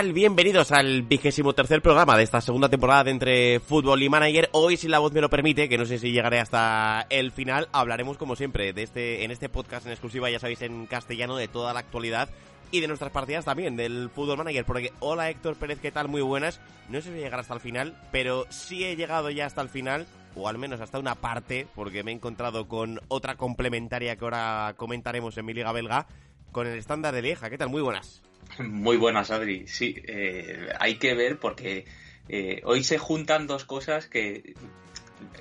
[0.00, 0.12] ¿qué tal?
[0.14, 4.48] Bienvenidos al vigésimo tercer programa de esta segunda temporada de Entre Fútbol y Manager.
[4.52, 7.68] Hoy, si la voz me lo permite, que no sé si llegaré hasta el final,
[7.72, 11.48] hablaremos como siempre de este, en este podcast en exclusiva, ya sabéis, en castellano, de
[11.48, 12.30] toda la actualidad
[12.70, 14.64] y de nuestras partidas también, del Fútbol Manager.
[14.64, 16.08] Porque, hola Héctor Pérez, ¿qué tal?
[16.08, 16.62] Muy buenas.
[16.88, 20.06] No sé si llegar hasta el final, pero sí he llegado ya hasta el final,
[20.34, 24.72] o al menos hasta una parte, porque me he encontrado con otra complementaria que ahora
[24.78, 26.06] comentaremos en mi liga belga,
[26.52, 27.50] con el estándar de Lieja.
[27.50, 27.68] ¿Qué tal?
[27.68, 28.22] Muy buenas.
[28.58, 29.66] Muy buenas, Adri.
[29.66, 31.86] Sí, eh, hay que ver porque
[32.28, 34.54] eh, hoy se juntan dos cosas que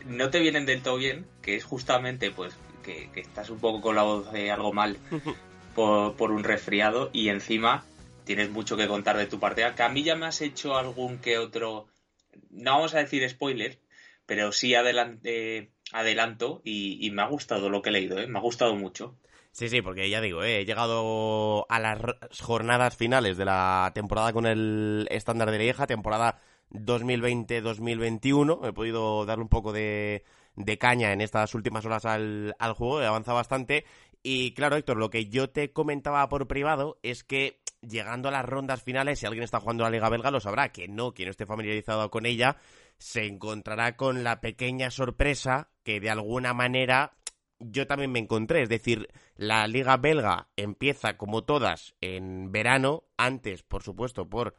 [0.06, 3.96] no te vienen del todo bien, que es justamente pues que, estás un poco con
[3.96, 4.98] la voz de algo mal
[5.76, 7.86] por, un resfriado y encima
[8.26, 9.76] tienes mucho que contar de tu partida.
[9.76, 11.88] Que a mí ya me has hecho algún que otro,
[12.50, 13.80] no vamos a decir spoiler,
[14.26, 18.28] pero sí adelante, adelanto y, y me ha gustado lo que he leído, ¿eh?
[18.28, 19.18] me ha gustado mucho.
[19.52, 22.00] Sí, sí, porque ya digo, eh, he llegado a las
[22.40, 26.40] jornadas finales de la temporada con el estándar de Lieja, temporada
[26.72, 28.68] 2020-2021.
[28.68, 30.24] He podido darle un poco de,
[30.80, 33.86] caña en estas últimas horas al, al juego, he avanzado bastante.
[34.22, 38.46] Y claro, Héctor, lo que yo te comentaba por privado es que llegando a las
[38.46, 41.32] rondas finales, si alguien está jugando la Liga Belga lo sabrá, que no, quien no
[41.32, 42.58] esté familiarizado con ella,
[42.98, 47.14] se encontrará con la pequeña sorpresa que de alguna manera
[47.60, 48.64] yo también me encontré.
[48.64, 54.56] Es decir, la liga belga empieza como todas en verano, antes, por supuesto, por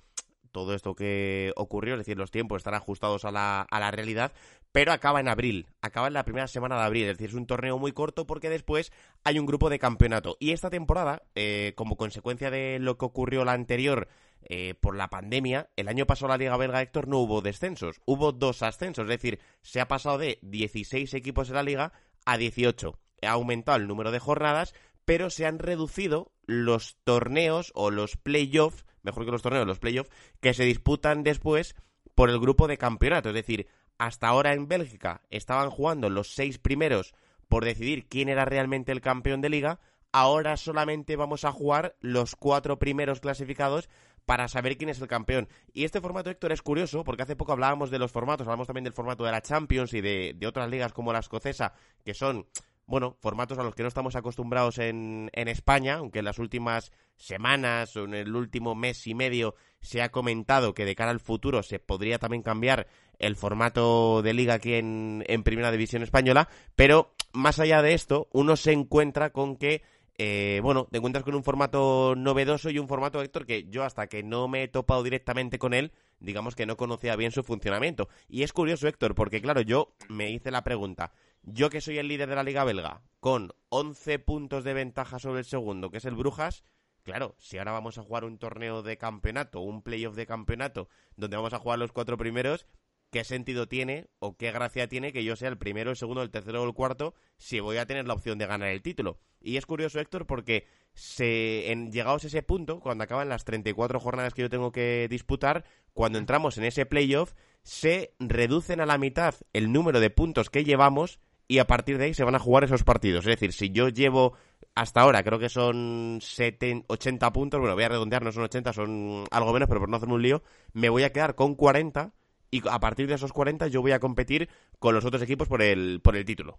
[0.53, 4.33] todo esto que ocurrió, es decir, los tiempos están ajustados a la, a la realidad,
[4.73, 7.47] pero acaba en abril, acaba en la primera semana de abril, es decir, es un
[7.47, 8.93] torneo muy corto porque después
[9.25, 10.37] hay un grupo de campeonato.
[10.41, 14.09] Y esta temporada, eh, como consecuencia de lo que ocurrió la anterior
[14.43, 18.33] eh, por la pandemia, el año pasado la Liga Belga Héctor no hubo descensos, hubo
[18.33, 21.93] dos ascensos, es decir, se ha pasado de 16 equipos en la liga
[22.31, 22.97] a 18.
[23.23, 24.73] Ha aumentado el número de jornadas,
[25.05, 30.11] pero se han reducido los torneos o los playoffs, mejor que los torneos, los playoffs,
[30.41, 31.75] que se disputan después
[32.15, 33.31] por el grupo de campeonato.
[33.31, 33.67] Es decir,
[33.99, 37.15] hasta ahora en Bélgica estaban jugando los seis primeros
[37.49, 39.81] por decidir quién era realmente el campeón de liga.
[40.13, 43.89] Ahora solamente vamos a jugar los cuatro primeros clasificados
[44.27, 45.49] para saber quién es el campeón.
[45.73, 48.85] Y este formato, Héctor, es curioso porque hace poco hablábamos de los formatos, hablamos también
[48.85, 52.47] del formato de la Champions y de, otras ligas como la escocesa, que son,
[52.87, 56.93] bueno, formatos a los que no estamos acostumbrados en, en España, aunque en las últimas
[57.17, 61.21] semanas o en el último mes y medio se ha comentado que de cara al
[61.21, 62.87] futuro se podría también cambiar
[63.19, 68.29] el formato de liga aquí en, en Primera División Española, pero más allá de esto,
[68.33, 69.83] uno se encuentra con que
[70.23, 74.07] eh, bueno, te encuentras con un formato novedoso y un formato, Héctor, que yo hasta
[74.07, 78.11] que no me he topado directamente con él, digamos que no conocía bien su funcionamiento.
[78.29, 82.09] Y es curioso, Héctor, porque claro, yo me hice la pregunta, yo que soy el
[82.09, 86.05] líder de la Liga Belga, con 11 puntos de ventaja sobre el segundo, que es
[86.05, 86.65] el Brujas,
[87.03, 91.39] claro, si ahora vamos a jugar un torneo de campeonato, un playoff de campeonato, donde
[91.39, 92.67] vamos a jugar los cuatro primeros,
[93.11, 96.31] ¿qué sentido tiene o qué gracia tiene que yo sea el primero, el segundo, el
[96.31, 99.19] tercero o el cuarto si voy a tener la opción de ganar el título?
[99.41, 104.01] Y es curioso, Héctor, porque se, en, llegados a ese punto, cuando acaban las 34
[104.01, 108.99] jornadas que yo tengo que disputar, cuando entramos en ese playoff, se reducen a la
[108.99, 112.39] mitad el número de puntos que llevamos y a partir de ahí se van a
[112.39, 113.27] jugar esos partidos.
[113.27, 114.35] Es decir, si yo llevo
[114.75, 119.25] hasta ahora, creo que son 80 puntos, bueno, voy a redondear, no son 80, son
[119.31, 120.43] algo menos, pero por no hacerme un lío,
[120.73, 122.13] me voy a quedar con 40
[122.51, 124.49] y a partir de esos 40 yo voy a competir
[124.79, 126.59] con los otros equipos por el, por el título.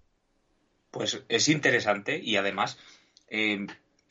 [0.92, 2.78] Pues es interesante y además,
[3.30, 3.66] eh,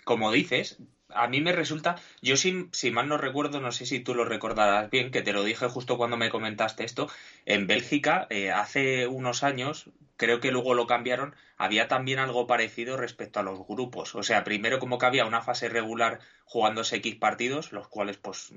[0.05, 0.79] como dices,
[1.15, 4.91] a mí me resulta, yo si, mal no recuerdo, no sé si tú lo recordarás
[4.91, 7.09] bien, que te lo dije justo cuando me comentaste esto,
[7.47, 12.96] en Bélgica eh, hace unos años, creo que luego lo cambiaron, había también algo parecido
[12.96, 14.14] respecto a los grupos.
[14.14, 18.50] O sea, primero como que había una fase regular jugándose X partidos, los cuales pues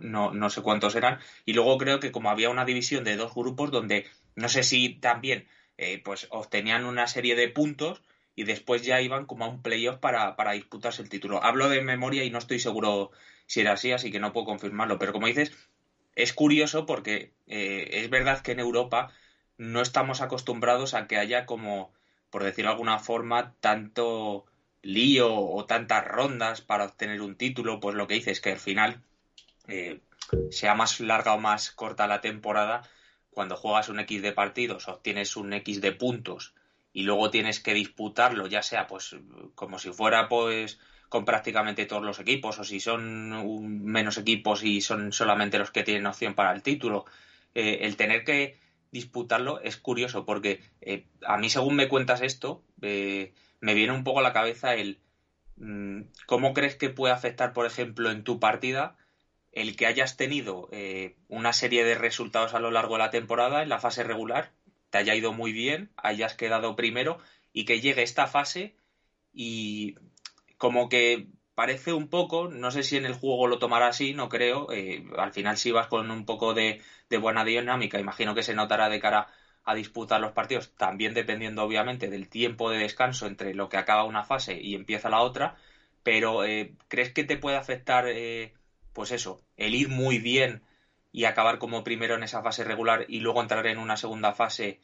[0.00, 3.34] no, no sé cuántos eran, y luego creo que como había una división de dos
[3.34, 4.06] grupos donde
[4.36, 5.48] no sé si también
[5.78, 8.02] eh, pues obtenían una serie de puntos
[8.36, 11.42] y después ya iban como a un playoff para, para disputarse el título.
[11.42, 13.10] Hablo de memoria y no estoy seguro
[13.46, 15.00] si era así, así que no puedo confirmarlo.
[15.00, 15.50] Pero como dices,
[16.14, 19.12] es curioso porque eh, es verdad que en Europa
[19.58, 21.92] no estamos acostumbrados a que haya como,
[22.34, 24.44] por decirlo de alguna forma, tanto
[24.82, 27.78] lío o tantas rondas para obtener un título.
[27.78, 29.04] Pues lo que dices es que al final
[29.68, 30.00] eh,
[30.50, 32.82] sea más larga o más corta la temporada,
[33.30, 36.54] cuando juegas un X de partidos obtienes un X de puntos
[36.92, 39.14] y luego tienes que disputarlo, ya sea pues
[39.54, 44.80] como si fuera pues con prácticamente todos los equipos o si son menos equipos y
[44.80, 47.04] son solamente los que tienen opción para el título,
[47.54, 48.58] eh, el tener que
[48.94, 54.04] disputarlo es curioso porque eh, a mí según me cuentas esto eh, me viene un
[54.04, 55.00] poco a la cabeza el
[55.56, 58.96] mm, cómo crees que puede afectar por ejemplo en tu partida
[59.50, 63.62] el que hayas tenido eh, una serie de resultados a lo largo de la temporada
[63.62, 64.52] en la fase regular,
[64.90, 67.18] te haya ido muy bien, hayas quedado primero
[67.52, 68.74] y que llegue esta fase
[69.32, 69.96] y
[70.56, 74.28] como que parece un poco, no sé si en el juego lo tomará así, no
[74.28, 76.82] creo, eh, al final si vas con un poco de,
[77.20, 79.28] buena dinámica, imagino que se notará de cara
[79.64, 84.04] a disputar los partidos, también dependiendo obviamente del tiempo de descanso entre lo que acaba
[84.04, 85.56] una fase y empieza la otra,
[86.02, 88.54] pero eh, ¿crees que te puede afectar, eh,
[88.92, 90.62] pues eso, el ir muy bien
[91.12, 94.80] y acabar como primero en esa fase regular y luego entrar en una segunda fase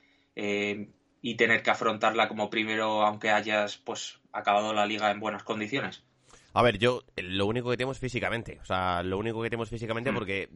[1.23, 6.05] y tener que afrontarla como primero aunque hayas pues acabado la liga en buenas condiciones?
[6.53, 8.59] A ver, yo lo único que tengo es físicamente.
[8.63, 10.15] O sea, lo único que tengo es físicamente mm.
[10.15, 10.51] porque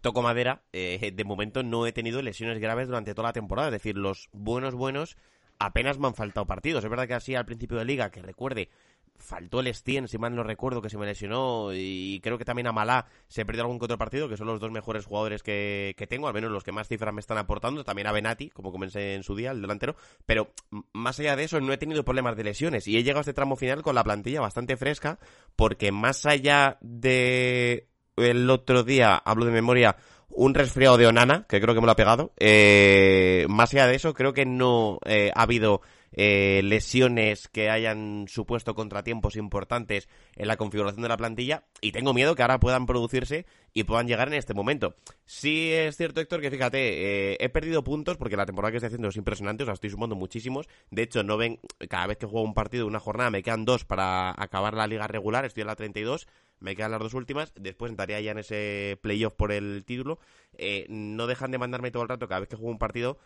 [0.00, 0.62] toco madera.
[0.72, 3.68] Eh, de momento no he tenido lesiones graves durante toda la temporada.
[3.68, 5.16] Es decir, los buenos, buenos
[5.58, 6.84] apenas me han faltado partidos.
[6.84, 8.68] Es verdad que así al principio de liga, que recuerde,
[9.16, 12.66] faltó el Stien, si mal no recuerdo, que se me lesionó, y creo que también
[12.66, 15.94] a Malá se perdió algún que otro partido, que son los dos mejores jugadores que,
[16.08, 19.14] tengo, al menos los que más cifras me están aportando, también a Benati, como comencé
[19.14, 20.52] en su día, el delantero, pero
[20.92, 23.34] más allá de eso no he tenido problemas de lesiones, y he llegado a este
[23.34, 25.18] tramo final con la plantilla bastante fresca,
[25.56, 29.96] porque más allá de el otro día, hablo de memoria,
[30.28, 33.96] un resfriado de Onana, que creo que me lo ha pegado, eh, más allá de
[33.96, 35.82] eso, creo que no eh, ha habido
[36.12, 42.14] eh, lesiones que hayan supuesto contratiempos importantes en la configuración de la plantilla y tengo
[42.14, 44.94] miedo que ahora puedan producirse y puedan llegar en este momento.
[45.24, 48.88] Sí es cierto, Héctor, que fíjate, eh, he perdido puntos porque la temporada que estoy
[48.88, 50.68] haciendo es impresionante, o sea, estoy sumando muchísimos.
[50.90, 53.84] De hecho, no ven, cada vez que juego un partido, una jornada, me quedan dos
[53.84, 56.26] para acabar la liga regular, estoy en la 32
[56.62, 60.20] me quedan las dos últimas, después entraría ya en ese playoff por el título.
[60.56, 63.18] Eh, no dejan de mandarme todo el rato cada vez que juego un partido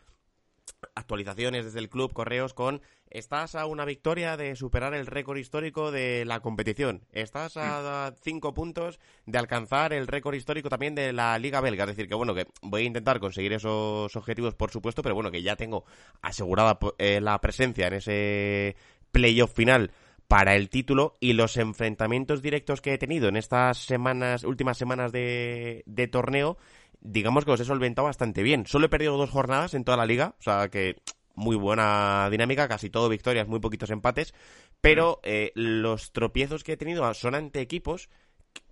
[0.94, 5.90] actualizaciones desde el club, correos con estás a una victoria de superar el récord histórico
[5.92, 8.16] de la competición, estás a mm.
[8.22, 12.14] cinco puntos de alcanzar el récord histórico también de la liga belga, es decir que
[12.14, 15.84] bueno, que voy a intentar conseguir esos objetivos por supuesto, pero bueno, que ya tengo
[16.22, 18.76] asegurada eh, la presencia en ese
[19.12, 19.92] playoff final
[20.28, 25.12] para el título y los enfrentamientos directos que he tenido en estas semanas, últimas semanas
[25.12, 26.58] de, de torneo
[27.06, 28.66] digamos que los he solventado bastante bien.
[28.66, 30.96] Solo he perdido dos jornadas en toda la liga, o sea que
[31.34, 34.34] muy buena dinámica, casi todo victorias, muy poquitos empates,
[34.80, 38.08] pero eh, los tropiezos que he tenido son ante equipos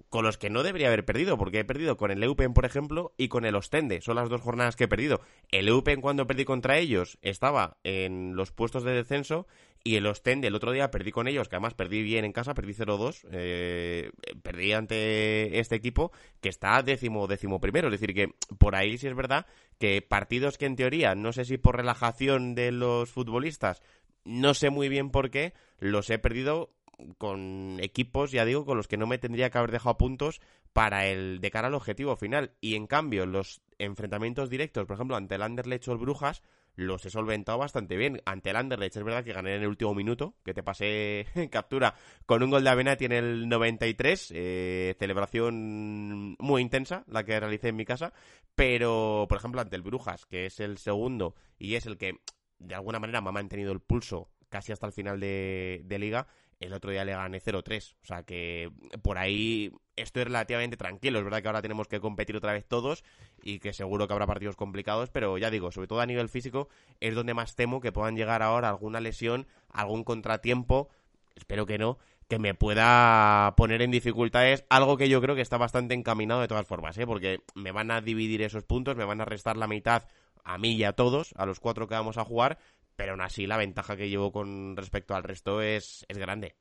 [0.09, 3.13] con los que no debería haber perdido, porque he perdido con el Eupen, por ejemplo,
[3.17, 4.01] y con el Ostende.
[4.01, 5.21] Son las dos jornadas que he perdido.
[5.51, 9.49] El Eupen, cuando perdí contra ellos, estaba en los puestos de descenso
[9.87, 12.55] y el Ostende, el otro día perdí con ellos, que además perdí bien en casa,
[12.55, 13.27] perdí 0-2.
[13.31, 14.11] Eh,
[14.43, 16.11] perdí ante este equipo
[16.41, 17.89] que está décimo, décimo primero.
[17.89, 19.47] Es decir, que por ahí sí es verdad
[19.79, 23.83] que partidos que en teoría, no sé si por relajación de los futbolistas,
[24.25, 26.71] no sé muy bien por qué, los he perdido
[27.19, 30.41] con equipos, ya digo, con los que no me tendría que haber dejado puntos
[30.73, 32.53] para el de cara al objetivo final.
[32.63, 36.43] Y en cambio, los enfrentamientos directos, por ejemplo, ante el Anderlecht o el Brujas,
[36.77, 38.21] los he solventado bastante bien.
[38.25, 41.49] Ante el Anderlecht es verdad que gané en el último minuto, que te pasé en
[41.49, 41.95] captura
[42.27, 47.69] con un gol de Avenati en el 93, eh, celebración muy intensa la que realicé
[47.69, 48.13] en mi casa,
[48.55, 52.21] pero por ejemplo ante el Brujas, que es el segundo y es el que
[52.59, 56.29] de alguna manera me ha mantenido el pulso casi hasta el final de, de liga,
[56.61, 57.95] el otro día le gané 0-3.
[58.03, 58.71] O sea que
[59.03, 61.19] por ahí estoy relativamente tranquilo.
[61.19, 63.05] Es verdad que ahora tenemos que competir otra vez todos
[63.43, 66.69] y que seguro que habrá partidos complicados, pero ya digo, sobre todo a nivel físico,
[67.01, 70.89] es donde más temo que puedan llegar ahora alguna lesión, algún contratiempo,
[71.37, 75.59] espero que no, que me pueda poner en dificultades, algo que yo creo que está
[75.59, 77.07] bastante encaminado de todas formas, ¿eh?
[77.07, 80.05] porque me van a dividir esos puntos, me van a restar la mitad
[80.45, 82.59] a mí y a todos, a los cuatro que vamos a jugar,
[82.97, 86.57] pero aún así la ventaja que llevo con respecto al resto es, es grande.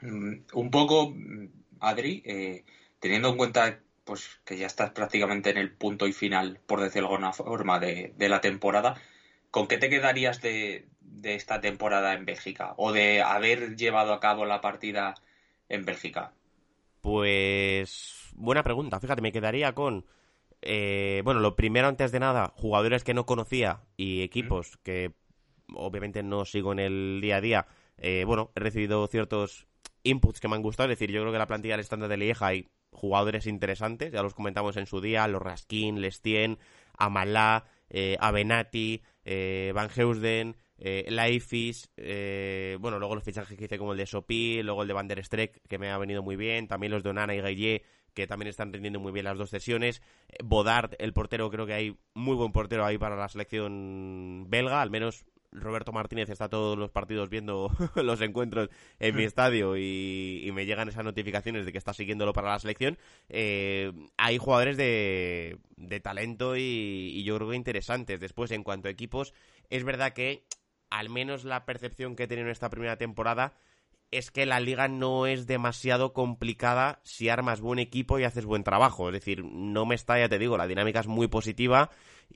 [0.00, 1.14] Mm, un poco,
[1.80, 2.64] Adri, eh,
[2.98, 7.08] teniendo en cuenta pues que ya estás prácticamente en el punto y final, por decirlo
[7.08, 9.00] de alguna forma, de, la temporada,
[9.50, 12.74] ¿con qué te quedarías de, de, esta temporada en Bélgica?
[12.76, 15.14] ¿O de haber llevado a cabo la partida
[15.70, 16.34] en Bélgica?
[17.00, 19.00] Pues buena pregunta.
[19.00, 20.04] Fíjate, me quedaría con
[20.66, 25.12] eh, bueno, lo primero antes de nada, jugadores que no conocía y equipos que
[25.74, 27.66] obviamente no sigo en el día a día,
[27.98, 29.66] eh, bueno, he recibido ciertos
[30.02, 30.90] inputs que me han gustado.
[30.90, 34.22] Es decir, yo creo que la plantilla del estándar de Lieja hay jugadores interesantes, ya
[34.22, 36.58] los comentamos en su día, los Raskin, Lestien,
[36.96, 43.78] Amalá, eh, Avenati, eh, Van Heusden, eh, Laifis, eh, bueno, luego los fichajes que hice
[43.78, 46.36] como el de Sopi, luego el de Van der Streck, que me ha venido muy
[46.36, 47.82] bien, también los de Onana y Gaillé,
[48.14, 50.02] que también están rindiendo muy bien las dos sesiones.
[50.42, 54.90] Bodard, el portero, creo que hay muy buen portero ahí para la selección belga, al
[54.90, 55.24] menos
[55.54, 58.68] Roberto Martínez está todos los partidos viendo los encuentros
[58.98, 62.98] en mi estadio y, me llegan esas notificaciones de que está siguiéndolo para la selección,
[63.28, 68.20] eh, hay jugadores de, de talento y, y yo creo que interesantes.
[68.20, 69.34] Después, en cuanto a equipos,
[69.70, 70.44] es verdad que
[70.90, 73.54] al menos la percepción que he tenido en esta primera temporada
[74.14, 78.64] es que la liga no es demasiado complicada si armas buen equipo y haces buen
[78.64, 79.08] trabajo.
[79.08, 81.90] Es decir, no me está, ya te digo, la dinámica es muy positiva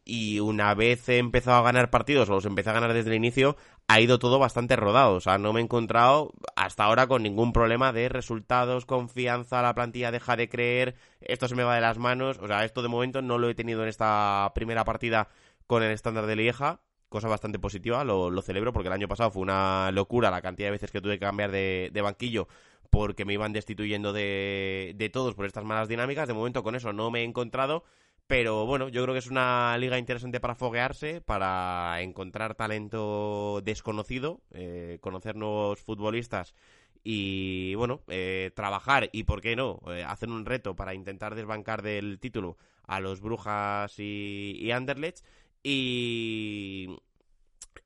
[0.05, 3.17] y una vez he empezado a ganar partidos o los empecé a ganar desde el
[3.17, 3.57] inicio,
[3.87, 5.15] ha ido todo bastante rodado.
[5.15, 9.75] O sea, no me he encontrado hasta ahora con ningún problema de resultados, confianza, la
[9.75, 12.39] plantilla deja de creer, esto se me va de las manos.
[12.39, 15.29] O sea, esto de momento no lo he tenido en esta primera partida
[15.67, 19.43] con el estándar de Lieja cosa bastante positiva, lo, celebro porque el año pasado fue
[19.43, 22.49] una locura la cantidad de veces que tuve que cambiar de, banquillo
[22.91, 26.27] porque me iban destituyendo de, de, todos por estas malas dinámicas.
[26.27, 27.85] De momento con eso no me he encontrado,
[28.29, 34.43] pero bueno, yo creo que es una liga interesante para foguearse, para encontrar talento desconocido,
[34.53, 36.55] eh, conocer nuevos futbolistas
[37.03, 41.81] y bueno, eh, trabajar y, ¿por qué no?, eh, hacer un reto para intentar desbancar
[41.81, 45.25] del título a los Brujas y Anderlecht
[45.63, 46.89] y,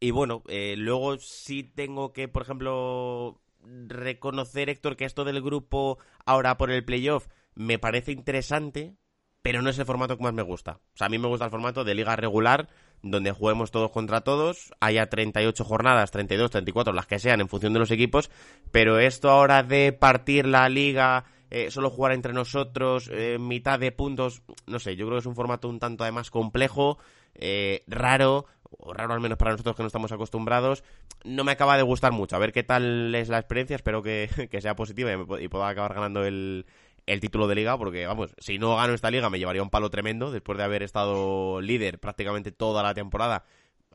[0.01, 3.41] y bueno, eh, luego sí tengo que, por ejemplo,
[3.87, 8.97] reconocer, Héctor, que esto del grupo ahora por el playoff me parece interesante,
[9.43, 10.81] pero no es el formato que más me gusta.
[10.95, 12.69] O sea, a mí me gusta el formato de liga regular,
[13.03, 17.73] donde juguemos todos contra todos, haya 38 jornadas, 32, 34, las que sean, en función
[17.73, 18.31] de los equipos,
[18.71, 23.93] pero esto ahora de partir la liga, eh, solo jugar entre nosotros, eh, mitad de
[23.93, 26.99] puntos, no sé, yo creo que es un formato un tanto además complejo,
[27.35, 28.47] eh, raro,
[28.79, 30.85] o raro al menos para nosotros que no estamos acostumbrados,
[31.25, 32.37] no me acaba de gustar mucho.
[32.37, 34.29] A ver qué tal es la experiencia, espero que,
[34.61, 36.67] sea positiva y, pueda acabar ganando el,
[37.07, 39.91] el título de liga, porque vamos, si no gano esta liga me llevaría un palo
[39.91, 43.45] tremendo después de haber estado líder prácticamente toda la temporada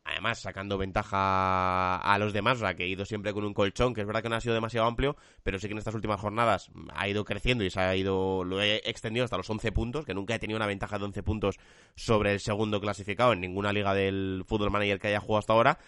[0.07, 4.01] además sacando ventaja a los demás, sea, que he ido siempre con un colchón, que
[4.01, 6.71] es verdad que no ha sido demasiado amplio, pero sí que en estas últimas jornadas
[6.93, 10.13] ha ido creciendo y se ha ido, lo he extendido hasta los 11 puntos, que
[10.13, 11.59] nunca he tenido una ventaja de 11 puntos
[11.95, 15.79] sobre el segundo clasificado en ninguna liga del fútbol manager que haya jugado hasta ahora.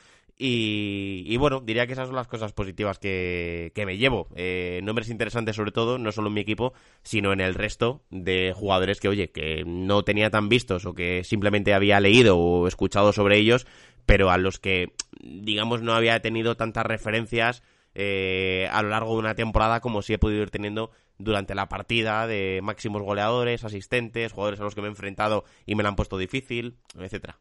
[0.41, 4.29] Y, bueno, diría que esas son las cosas positivas que, me llevo.
[4.38, 6.71] Eh, nombres interesantes sobre todo, no solo en mi equipo,
[7.03, 11.25] sino en el resto de jugadores que, oye, que no tenía tan vistos o que
[11.25, 13.67] simplemente había leído o escuchado sobre ellos,
[14.06, 17.63] pero a los que, digamos, no había tenido tantas referencias
[17.96, 21.68] eh, a lo largo de una temporada como si he podido ir teniendo durante la
[21.68, 25.89] partida de máximos goleadores, asistentes, jugadores a los que me he enfrentado y me la
[25.89, 27.39] han puesto difícil, etcétera.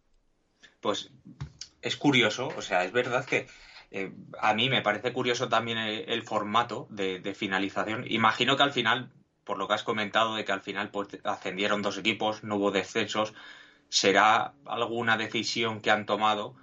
[0.81, 1.13] Pues
[1.81, 3.47] es curioso, o sea, es verdad que
[3.91, 8.05] eh, a mí me parece curioso también el, formato de, de, finalización.
[8.09, 9.11] Imagino que al final,
[9.45, 12.71] por lo que has comentado, de que al final pues, ascendieron dos equipos, no hubo
[12.71, 13.33] descensos,
[13.89, 16.55] será alguna decisión que han tomado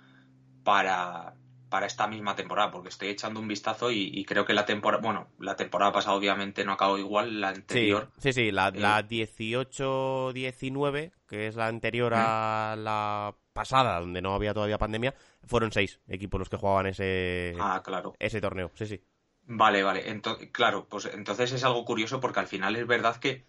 [0.63, 1.35] para,
[1.69, 5.27] para esta misma temporada, porque estoy echando un vistazo y, creo que la temporada, bueno,
[5.39, 8.11] la temporada pasada obviamente no acabó igual, la anterior.
[8.17, 14.53] Sí, sí, la, 18-19, eh, que es la anterior a la pasada, donde no había
[14.53, 15.15] todavía pandemia,
[15.45, 18.15] fueron seis equipos los que jugaban ese, ah, claro.
[18.19, 19.01] ese torneo, sí, sí.
[19.47, 23.45] Vale, vale, entonces, claro, pues entonces es algo curioso porque al final es verdad que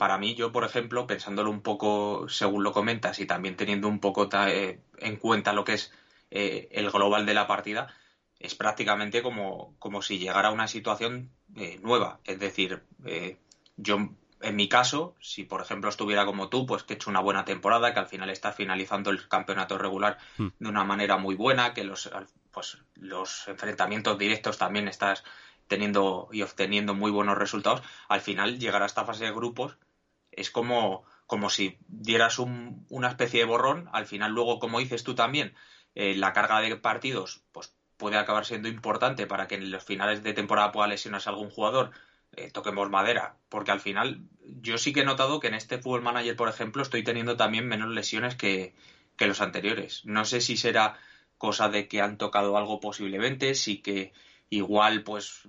[0.00, 4.00] para mí, yo, por ejemplo, pensándolo un poco según lo comentas y también teniendo un
[4.00, 5.92] poco eh, en cuenta lo que es
[6.30, 7.94] eh, el global de la partida,
[8.38, 12.18] es prácticamente como, como si llegara a una situación eh, nueva.
[12.24, 12.82] Es decir,
[13.76, 13.98] yo,
[14.40, 17.44] en mi caso, si por ejemplo estuviera como tú, pues que he hecho una buena
[17.44, 20.48] temporada, que al final está finalizando el campeonato regular hmm.
[20.60, 22.10] de una manera muy buena, que los,
[22.52, 25.24] pues, los enfrentamientos directos también estás
[25.68, 29.76] teniendo y obteniendo muy buenos resultados, al final llegar a esta fase de grupos
[30.32, 35.04] es como, como si dieras un, una especie de borrón, al final luego, como dices
[35.04, 35.54] tú también,
[35.94, 40.22] eh, la carga de partidos pues puede acabar siendo importante para que en los finales
[40.22, 41.90] de temporada pueda lesionarse algún jugador,
[42.32, 46.02] eh, toquemos madera, porque al final yo sí que he notado que en este Fútbol
[46.02, 48.74] Manager, por ejemplo, estoy teniendo también menos lesiones que,
[49.16, 50.04] que los anteriores.
[50.04, 50.98] No sé si será
[51.36, 54.12] cosa de que han tocado algo posiblemente, sí que
[54.48, 55.48] igual pues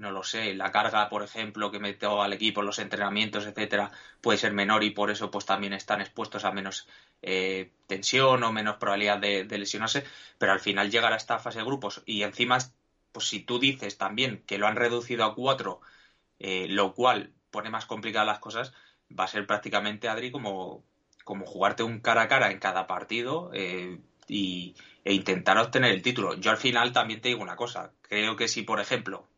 [0.00, 3.90] no lo sé, la carga, por ejemplo, que metió al equipo, los entrenamientos, etcétera,
[4.22, 6.88] puede ser menor y por eso pues también están expuestos a menos
[7.20, 10.04] eh, tensión o menos probabilidad de, lesionarse,
[10.38, 12.58] pero al final llegar a esta fase de grupos y encima,
[13.12, 15.80] pues si tú dices también que lo han reducido a cuatro,
[16.38, 18.72] eh, lo cual pone más complicadas las cosas,
[19.18, 20.82] va a ser prácticamente, Adri, como,
[21.24, 26.02] como jugarte un cara a cara en cada partido eh, y, e intentar obtener el
[26.02, 26.34] título.
[26.36, 29.28] Yo al final también te digo una cosa, creo que si, por ejemplo,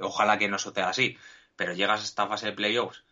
[0.00, 1.16] ojalá que no suceda así,
[1.56, 3.04] pero llegas a esta fase de playoffs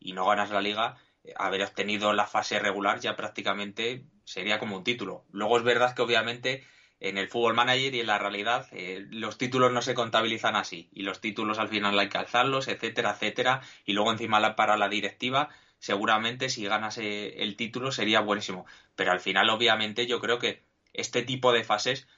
[0.00, 0.96] y no ganas la liga,
[1.36, 5.24] haber obtenido la fase regular ya prácticamente sería como un título.
[5.30, 6.64] Luego es verdad que obviamente
[7.00, 10.88] en el fútbol manager y en la realidad eh, los títulos no se contabilizan así
[10.92, 14.88] y los títulos al final hay que alzarlos, etcétera, etcétera y luego encima para la
[14.88, 15.48] directiva
[15.78, 21.22] seguramente si ganas el título sería buenísimo, pero al final obviamente yo creo que este
[21.22, 22.08] tipo de fases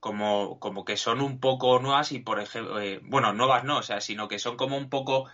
[0.00, 3.82] como, como que son un poco nuevas y por ejemplo, eh, bueno, nuevas no, o
[3.82, 5.28] sea, sino que son como un poco,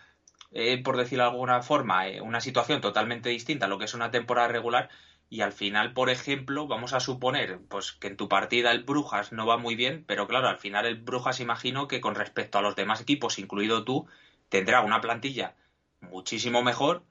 [0.85, 4.49] por decirlo de alguna forma, una situación totalmente distinta a lo que es una temporada
[4.49, 4.91] regular
[5.33, 9.33] y al final, por ejemplo, vamos a suponer pues que en tu partida el Brujas
[9.33, 12.61] no va muy bien, pero claro, al final el Brujas imagino que con respecto a
[12.61, 14.07] los demás equipos, incluido tú,
[14.51, 15.57] tendrá una plantilla
[16.03, 17.03] muchísimo mejor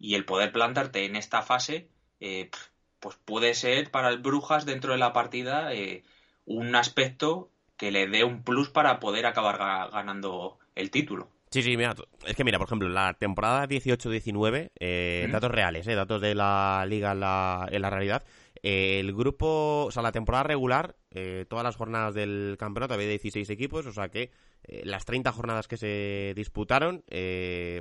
[0.00, 1.88] y el poder plantarte en esta fase,
[2.18, 2.50] eh,
[2.98, 6.02] pues puede ser para el Brujas dentro de la partida eh,
[6.46, 11.28] un aspecto que le dé un plus para poder acabar ganando el título.
[11.50, 15.96] Sí, sí, mira, es que mira, por ejemplo, la temporada 18-19, eh, datos reales, eh,
[15.96, 18.22] datos de la liga en la, en la realidad,
[18.62, 23.08] eh, el grupo, o sea, la temporada regular, eh, todas las jornadas del campeonato había
[23.08, 24.30] 16 equipos, o sea que
[24.84, 27.02] las 30 jornadas que se disputaron,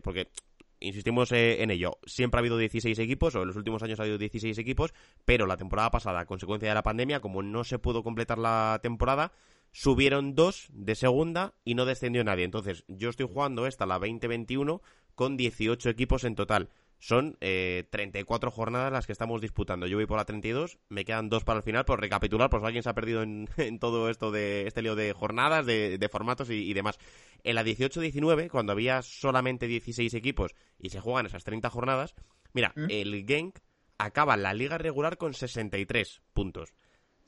[0.02, 0.30] porque
[0.80, 4.18] insistimos en ello, siempre ha habido 16 equipos, o en los últimos años ha habido
[4.18, 4.94] 16 equipos,
[5.26, 8.80] pero la temporada pasada, a consecuencia de la pandemia, como no se pudo completar la
[8.82, 9.32] temporada,
[9.72, 12.46] subieron dos de segunda y no descendió nadie.
[12.46, 14.82] Entonces, yo estoy jugando esta, la 2021,
[15.16, 16.70] con 18 equipos en total.
[17.00, 19.88] Son eh, 34 jornadas las que estamos disputando.
[19.88, 22.66] Yo voy por la 32, me quedan dos para el final, por recapitular, por si
[22.66, 23.48] alguien se ha perdido en,
[23.80, 27.00] todo esto de este lío de jornadas, de, formatos y, demás.
[27.44, 32.16] En la 18-19, cuando había solamente 16 equipos y se juegan esas 30 jornadas,
[32.54, 32.88] mira, ¿Mm?
[32.90, 33.60] el Genk
[33.98, 36.74] acaba la liga regular con 63 puntos.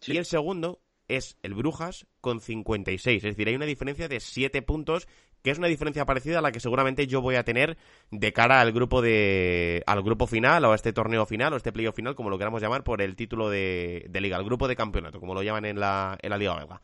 [0.06, 3.24] Y el segundo es el Brujas con 56.
[3.24, 5.08] Es decir, hay una diferencia de 7 puntos,
[5.44, 7.78] que es una diferencia parecida a la que seguramente yo voy a tener
[8.12, 11.72] de cara al grupo de al grupo final o a este torneo final o este
[11.72, 15.20] playoff final, como lo queramos llamar, por el título de, liga, el grupo de campeonato,
[15.20, 16.82] como lo llaman en la, en la liga belga.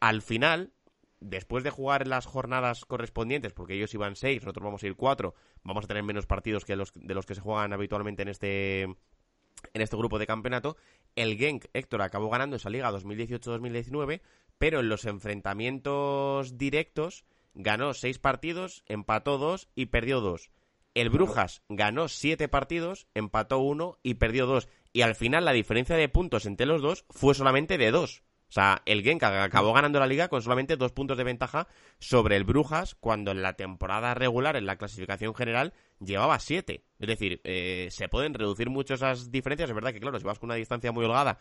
[0.00, 0.72] Al final,
[1.20, 5.34] después de jugar las jornadas correspondientes, porque ellos iban 6, nosotros vamos a ir 4,
[5.64, 8.82] vamos a tener menos partidos que los de los que se juegan habitualmente en este
[8.82, 10.76] en este grupo de campeonato.
[11.14, 14.20] El Genk, Héctor, acabó ganando esa liga 2018-2019,
[14.58, 17.24] pero en los enfrentamientos directos
[17.56, 20.50] ganó seis partidos, empató dos y perdió dos.
[20.94, 24.68] El Brujas ganó siete partidos, empató uno y perdió dos.
[24.92, 28.22] Y al final la diferencia de puntos entre los dos fue solamente de dos.
[28.48, 31.66] O sea, el Genk acabó ganando la liga con solamente dos puntos de ventaja
[31.98, 36.84] sobre el Brujas, cuando en la temporada regular, en la clasificación general, llevaba siete.
[37.00, 39.68] Es decir, eh, se pueden reducir mucho esas diferencias.
[39.68, 41.40] Es verdad que, claro, si vas con una distancia muy holgada,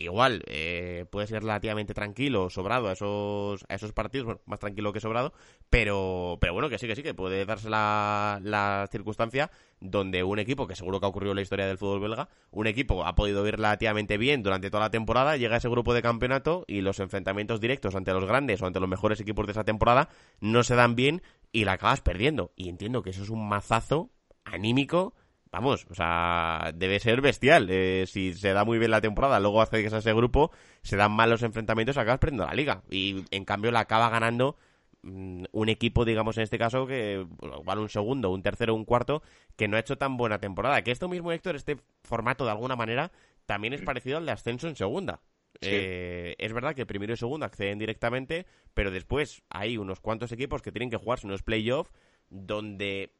[0.00, 4.92] igual eh, puede ser relativamente tranquilo, sobrado a esos, a esos partidos, bueno, más tranquilo
[4.92, 5.32] que sobrado,
[5.68, 10.38] pero, pero bueno, que sí, que sí, que puede darse la, la circunstancia donde un
[10.38, 13.14] equipo, que seguro que ha ocurrido en la historia del fútbol belga, un equipo ha
[13.14, 16.80] podido ir relativamente bien durante toda la temporada, llega a ese grupo de campeonato y
[16.80, 20.08] los enfrentamientos directos ante los grandes o ante los mejores equipos de esa temporada
[20.40, 22.52] no se dan bien y la acabas perdiendo.
[22.56, 24.10] Y entiendo que eso es un mazazo
[24.44, 25.14] anímico
[25.52, 27.68] vamos, o sea, debe ser bestial.
[27.70, 30.50] Eh, si se da muy bien la temporada, luego hace que ese grupo,
[30.82, 32.82] se dan mal los enfrentamientos, acabas perdiendo la liga.
[32.90, 34.56] Y en cambio la acaba ganando
[35.02, 37.26] mm, un equipo, digamos en este caso, que
[37.64, 39.22] vale un segundo, un tercero, un cuarto,
[39.56, 40.82] que no ha hecho tan buena temporada.
[40.82, 43.10] Que esto mismo, Héctor, este formato de alguna manera
[43.46, 45.20] también es parecido al de ascenso en segunda.
[45.62, 50.62] Eh, es verdad que primero y segundo acceden directamente, pero después hay unos cuantos equipos
[50.62, 51.90] que tienen que jugarse unos playoffs
[52.30, 53.12] donde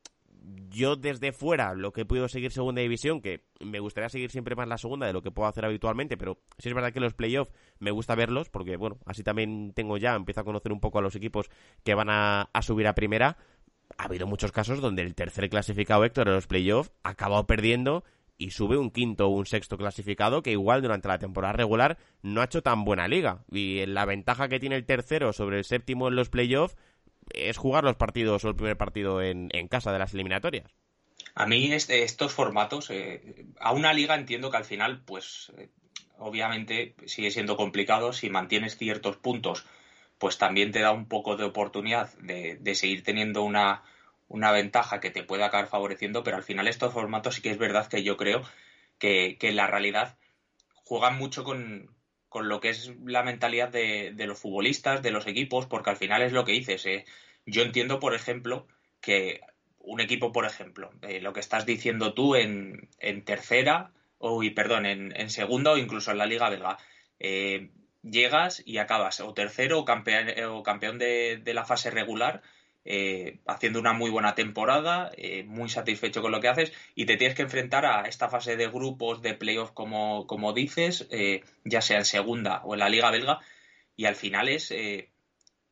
[0.70, 4.56] yo desde fuera lo que he podido seguir segunda división, que me gustaría seguir siempre
[4.56, 7.14] más la segunda de lo que puedo hacer habitualmente, pero sí es verdad que los
[7.14, 10.98] playoffs me gusta verlos, porque bueno, así también tengo ya, empiezo a conocer un poco
[10.98, 11.50] a los equipos
[11.84, 13.36] que van a, subir a primera.
[13.98, 18.04] Ha habido muchos casos donde el tercer clasificado Héctor en los playoffs ha acabado perdiendo
[18.38, 22.40] y sube un quinto o un sexto clasificado que igual durante la temporada regular no
[22.40, 23.44] ha hecho tan buena liga.
[23.50, 26.76] Y la ventaja que tiene el tercero sobre el séptimo en los playoffs
[27.34, 30.72] es jugar los partidos o el primer partido en, casa de las eliminatorias.
[31.34, 35.68] A mí este, estos formatos, eh, a una liga entiendo que al final, pues eh,
[36.18, 38.12] obviamente sigue siendo complicado.
[38.12, 39.66] Si mantienes ciertos puntos,
[40.18, 43.82] pues también te da un poco de oportunidad de, seguir teniendo una,
[44.28, 47.58] una, ventaja que te pueda acabar favoreciendo, pero al final estos formatos sí que es
[47.58, 48.42] verdad que yo creo
[48.98, 50.16] que, que en la realidad
[50.84, 51.88] juegan mucho con,
[52.30, 56.22] con lo que es la mentalidad de, los futbolistas, de los equipos, porque al final
[56.22, 56.86] es lo que dices.
[56.86, 57.04] Eh.
[57.44, 58.68] Yo entiendo, por ejemplo,
[59.00, 59.40] que
[59.78, 64.86] un equipo, por ejemplo, eh, lo que estás diciendo tú en, en tercera, o, perdón,
[64.86, 66.78] en, en, segunda o incluso en la Liga Belga,
[67.18, 67.70] eh,
[68.02, 72.42] llegas y acabas o tercero o campeón, o campeón de, de la fase regular
[72.92, 77.16] eh, haciendo una muy buena temporada, eh, muy satisfecho con lo que haces y te
[77.16, 81.82] tienes que enfrentar a esta fase de grupos de playoff como, como dices, eh, ya
[81.82, 83.38] sea en segunda o en la liga belga
[83.94, 84.74] y al final es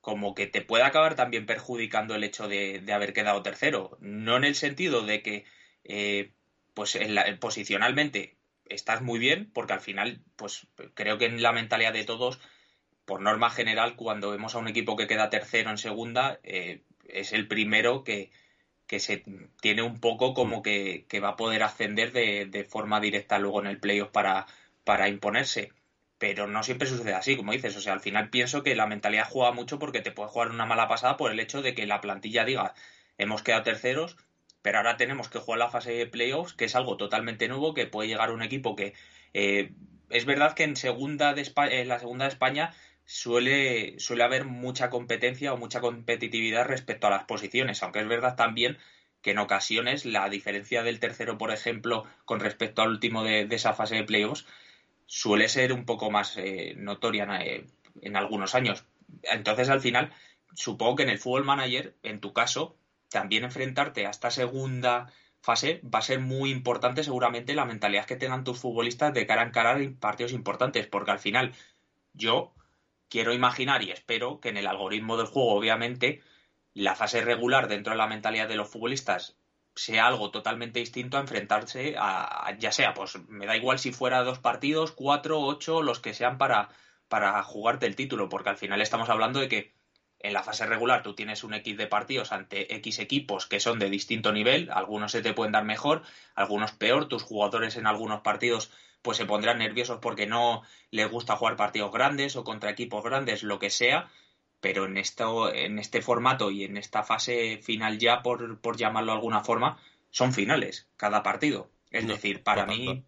[0.01, 3.99] como que te puede acabar también perjudicando el hecho de, haber quedado tercero.
[4.01, 5.45] No en el sentido de que,
[6.73, 11.93] pues en posicionalmente estás muy bien, porque al final, pues creo que en la mentalidad
[11.93, 12.39] de todos,
[13.05, 17.33] por norma general, cuando vemos a un equipo que queda tercero en segunda, eh, es
[17.33, 18.31] el primero que,
[18.87, 19.25] que se
[19.61, 23.61] tiene un poco como que, que va a poder ascender de, de, forma directa luego
[23.61, 24.47] en el playoff para,
[24.85, 25.73] para imponerse
[26.19, 27.77] pero no siempre sucede así, como dices.
[27.77, 30.67] O sea, al final pienso que la mentalidad juega mucho porque te puede jugar una
[30.67, 32.75] mala pasada por el hecho de que la plantilla diga,
[33.19, 34.17] hemos quedado terceros,
[34.63, 37.87] pero ahora tenemos que jugar la fase de playoffs, que es algo totalmente nuevo, que
[37.87, 38.95] puede llegar un equipo que...
[39.35, 39.73] Eh,
[40.11, 42.75] es verdad que en, segunda de en la segunda de España
[43.09, 48.37] suele, suele haber mucha competencia o mucha competitividad respecto a las posiciones, aunque es verdad
[48.37, 48.77] también
[49.23, 53.57] que en ocasiones la diferencia del tercero, por ejemplo, con respecto al último de, de
[53.57, 54.45] esa fase de playoffs,
[55.07, 57.65] suele ser un poco más eh, notoria eh,
[58.03, 58.85] en algunos años.
[59.23, 60.13] Entonces, al final,
[60.55, 62.77] supongo que en el Fútbol Manager, en tu caso,
[63.09, 68.17] también enfrentarte a esta segunda fase va a ser muy importante seguramente la mentalidad que
[68.17, 71.55] tengan tus futbolistas de cara a encarar partidos importantes, porque al final
[72.13, 72.53] yo
[73.09, 76.23] quiero imaginar y espero que en el algoritmo del juego, obviamente,
[76.75, 79.37] la fase regular dentro de la mentalidad de los futbolistas
[79.75, 84.25] sea algo totalmente distinto a enfrentarse a, ya sea, pues me da igual si fuera
[84.25, 86.69] dos partidos, cuatro, ocho, los que sean para,
[87.09, 89.73] para jugarte el título, porque al final estamos hablando de que
[90.21, 93.79] en la fase regular tú tienes un X de partidos ante X equipos que son
[93.79, 96.03] de distinto nivel, algunos se te pueden dar mejor,
[96.35, 98.73] algunos peor, tus jugadores en algunos partidos
[99.09, 103.43] pues se pondrán nerviosos porque no les gusta jugar partidos grandes o contra equipos grandes,
[103.43, 104.11] lo que sea,
[104.61, 109.13] pero en, esto, en este formato y en esta fase final ya, por, por llamarlo
[109.13, 109.79] de alguna forma,
[110.11, 111.71] son finales cada partido.
[111.91, 113.03] Es decir, para mí,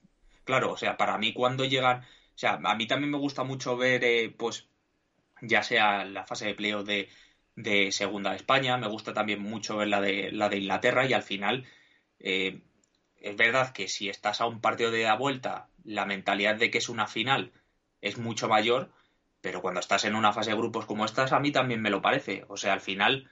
[0.45, 3.77] claro, o sea, para mí cuando llegan, o sea, a mí también me gusta mucho
[3.77, 4.69] ver, eh, pues,
[5.43, 7.11] ya sea la fase de pleo de,
[7.57, 11.13] de Segunda de España, me gusta también mucho ver la de, la de Inglaterra y
[11.13, 11.67] al final,
[12.21, 12.63] eh,
[13.19, 16.79] es verdad que si estás a un partido de la vuelta, la mentalidad de que
[16.79, 17.53] es una final
[18.01, 18.91] es mucho mayor,
[19.41, 22.03] pero cuando estás en una fase de grupos como estas, a mí también me lo
[22.03, 22.45] parece.
[22.49, 23.31] O sea, al final,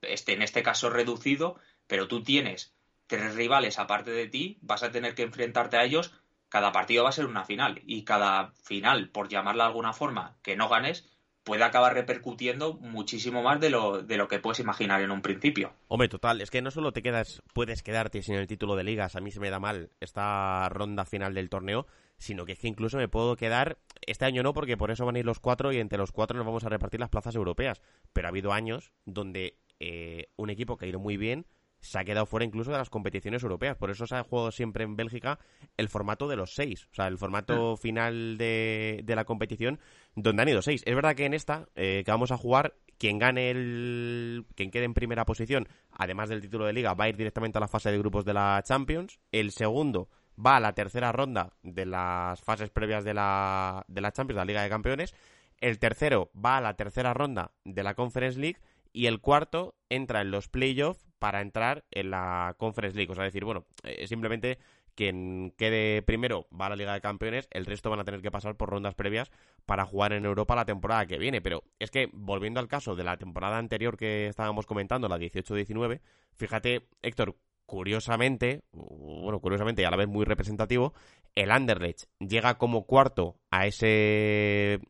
[0.00, 2.74] este, en este caso reducido, pero tú tienes
[3.06, 6.14] tres rivales aparte de ti, vas a tener que enfrentarte a ellos.
[6.48, 10.36] Cada partido va a ser una final y cada final, por llamarla de alguna forma,
[10.42, 11.08] que no ganes,
[11.44, 15.72] puede acabar repercutiendo muchísimo más de lo, de lo que puedes imaginar en un principio.
[15.88, 19.16] Hombre, total, es que no solo te quedas, puedes quedarte sin el título de ligas,
[19.16, 21.86] a mí se me da mal esta ronda final del torneo,
[22.18, 25.16] sino que es que incluso me puedo quedar, este año no, porque por eso van
[25.16, 27.82] a ir los cuatro y entre los cuatro nos vamos a repartir las plazas europeas,
[28.12, 31.46] pero ha habido años donde eh, un equipo que ha ido muy bien
[31.82, 33.76] se ha quedado fuera incluso de las competiciones europeas.
[33.76, 35.38] Por eso se ha jugado siempre en Bélgica
[35.76, 36.86] el formato de los seis.
[36.92, 37.76] O sea, el formato ah.
[37.76, 39.80] final de, de, la competición
[40.14, 40.82] donde han ido seis.
[40.86, 44.46] Es verdad que en esta, eh, que vamos a jugar, quien gane el.
[44.54, 47.60] quien quede en primera posición, además del título de liga, va a ir directamente a
[47.60, 49.18] la fase de grupos de la Champions.
[49.32, 54.12] El segundo va a la tercera ronda de las fases previas de la, de la
[54.12, 55.14] Champions, de la Liga de Campeones.
[55.58, 58.60] El tercero va a la tercera ronda de la Conference League.
[58.92, 63.12] Y el cuarto entra en los playoffs para entrar en la Conference League.
[63.12, 64.58] O sea, decir, bueno, eh, simplemente
[64.96, 68.32] quien quede primero va a la Liga de Campeones, el resto van a tener que
[68.32, 69.30] pasar por rondas previas
[69.64, 71.40] para jugar en Europa la temporada que viene.
[71.40, 76.00] Pero es que, volviendo al caso de la temporada anterior que estábamos comentando, la 18-19,
[76.34, 80.92] fíjate, Héctor, curiosamente, bueno, curiosamente y a la vez muy representativo,
[81.34, 84.80] el Anderlecht llega como cuarto a ese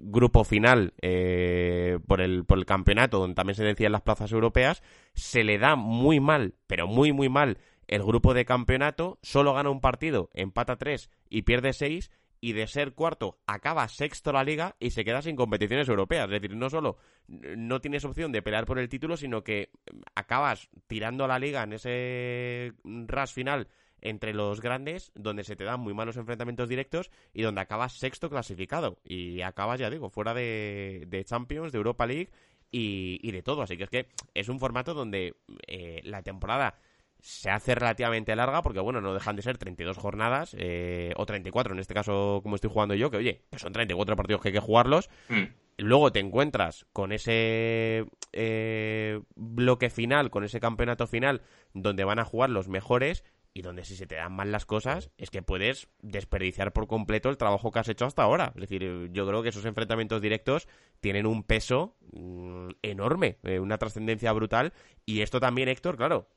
[0.00, 4.82] grupo final eh, por, el, por el campeonato, donde también se decían las plazas europeas,
[5.14, 9.70] se le da muy mal, pero muy, muy mal el grupo de campeonato, solo gana
[9.70, 14.76] un partido, empata tres y pierde seis, y de ser cuarto acaba sexto la liga
[14.78, 16.26] y se queda sin competiciones europeas.
[16.26, 19.70] Es decir, no solo no tienes opción de pelear por el título, sino que
[20.14, 23.68] acabas tirando la liga en ese ras final
[24.00, 28.30] entre los grandes, donde se te dan muy malos enfrentamientos directos y donde acabas sexto
[28.30, 28.98] clasificado.
[29.04, 32.30] Y acabas, ya digo, fuera de, de Champions, de Europa League
[32.70, 33.62] y, y, de todo.
[33.62, 36.76] Así que es que es un formato donde eh, la temporada
[37.20, 41.74] se hace relativamente larga porque, bueno, no dejan de ser 32 jornadas eh, o 34
[41.74, 44.54] en este caso como estoy jugando yo, que oye, que son 34 partidos que hay
[44.54, 45.08] que jugarlos.
[45.28, 45.44] Mm.
[45.78, 52.24] Luego te encuentras con ese eh, bloque final, con ese campeonato final donde van a
[52.24, 53.24] jugar los mejores
[53.58, 57.28] y donde si se te dan mal las cosas es que puedes desperdiciar por completo
[57.28, 58.52] el trabajo que has hecho hasta ahora.
[58.54, 60.68] Es decir, yo creo que esos enfrentamientos directos
[61.00, 64.72] tienen un peso mm, enorme, eh, una trascendencia brutal
[65.04, 66.28] y esto también, Héctor, claro,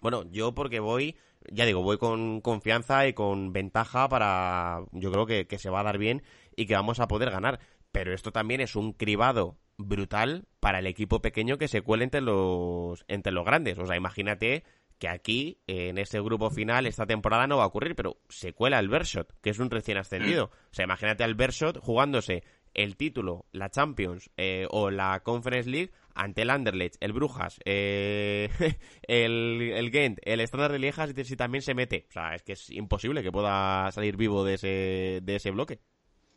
[0.00, 1.16] bueno, yo porque voy,
[1.52, 5.84] ya digo, voy con confianza y con ventaja para, yo creo que, se va a
[5.84, 6.24] dar bien
[6.56, 7.60] y que vamos a poder ganar.
[7.92, 12.22] pero esto también es un cribado brutal para el equipo pequeño que se cuele entre
[12.22, 13.78] los, entre los grandes.
[13.78, 14.64] O sea, imagínate
[15.00, 18.78] que aquí, en ese grupo final, esta temporada no va a ocurrir, pero se cuela
[18.78, 20.50] el Bershot, que es un recién ascendido.
[20.70, 25.90] O sea, imagínate al Bershot jugándose el título, la Champions eh, o la Conference League
[26.14, 28.48] ante el Anderlecht, el Brujas, eh,
[29.02, 32.06] el, el Gent, el Standard de Lieja, si también se mete.
[32.08, 35.80] O sea, es que es imposible que pueda salir vivo de ese, de ese bloque.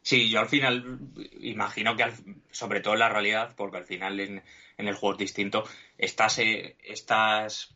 [0.02, 0.99] Sí, yo al final
[1.39, 2.06] imagino que,
[2.52, 4.43] sobre todo en la realidad, porque al final en,
[4.78, 5.63] el juego es distinto,
[5.97, 7.73] estas, estas,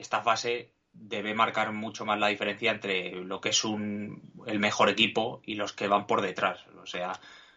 [0.00, 4.88] esta fase debe marcar mucho más la diferencia entre lo que es un, el mejor
[4.88, 6.64] equipo y los que van por detrás.
[6.82, 7.12] O sea,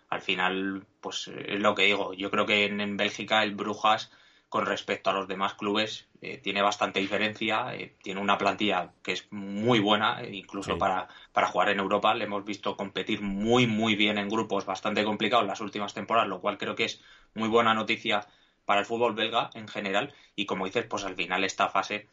[0.10, 2.14] al final, pues es lo que digo.
[2.14, 4.12] Yo creo que en Bélgica el Brujas
[4.54, 9.14] con respecto a los demás clubes eh, tiene bastante diferencia, eh, tiene una plantilla que
[9.14, 12.14] es muy buena, eh, incluso para, para jugar en Europa.
[12.14, 16.40] Le hemos visto competir muy, muy bien en grupos bastante complicados las últimas temporadas, lo
[16.40, 17.02] cual creo que es
[17.34, 18.28] muy buena noticia
[18.66, 20.14] para el fútbol belga en general.
[20.36, 22.08] Y como dices, pues al final esta fase,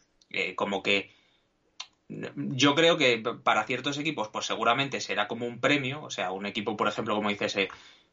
[0.57, 1.11] como que
[2.35, 6.47] yo creo que para ciertos equipos, pues seguramente será como un premio, o sea, un
[6.47, 7.57] equipo, por ejemplo, como dices,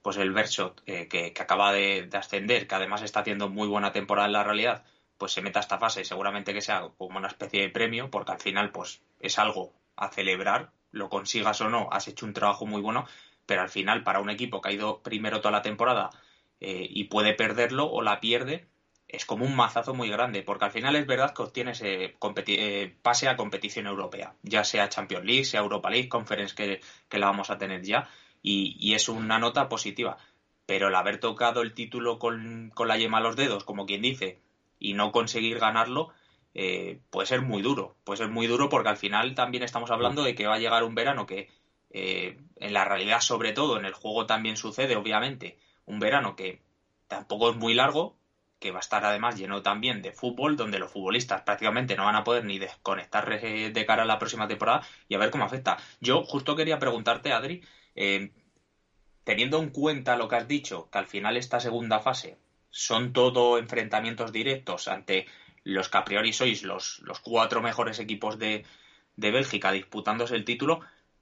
[0.02, 4.28] pues el Bershot, eh, que, acaba de, ascender, que además está haciendo muy buena temporada
[4.28, 4.84] en la realidad,
[5.18, 8.32] pues se meta a esta fase, seguramente que sea como una especie de premio, porque
[8.32, 12.66] al final, pues es algo a celebrar, lo consigas o no, has hecho un trabajo
[12.66, 13.08] muy bueno,
[13.46, 16.12] pero al final, para un equipo que ha ido primero toda la temporada
[16.60, 18.68] eh, y puede perderlo o la pierde,
[19.08, 23.30] es como un mazazo muy grande, porque al final es verdad que obtienes eh, pase
[23.30, 26.82] a competición europea, ya sea Champions League, sea Europa League, Conference que,
[27.18, 28.10] la vamos a tener ya,
[28.42, 30.18] y, es una nota positiva.
[30.66, 34.40] Pero el haber tocado el título con, la yema a los dedos, como quien dice,
[34.80, 36.10] y no conseguir ganarlo,
[36.54, 37.96] eh, puede ser muy duro.
[38.04, 40.84] Puede ser muy duro porque al final también estamos hablando de que va a llegar
[40.84, 41.50] un verano que
[41.92, 46.62] eh, en la realidad, sobre todo en el juego también sucede, obviamente, un verano que
[47.08, 48.17] tampoco es muy largo,
[48.60, 52.16] que va a estar además lleno también de fútbol, donde los futbolistas prácticamente no van
[52.16, 55.78] a poder ni desconectar de cara a la próxima temporada y a ver cómo afecta.
[56.02, 57.64] Yo justo quería preguntarte, Adri,
[57.96, 58.32] eh,
[59.24, 62.38] teniendo en cuenta lo que has dicho, que al final esta segunda fase
[62.70, 65.26] son todo enfrentamientos directos ante
[65.64, 68.66] los que a priori sois los, los cuatro mejores equipos de,
[69.16, 70.80] de, Bélgica disputándose el título,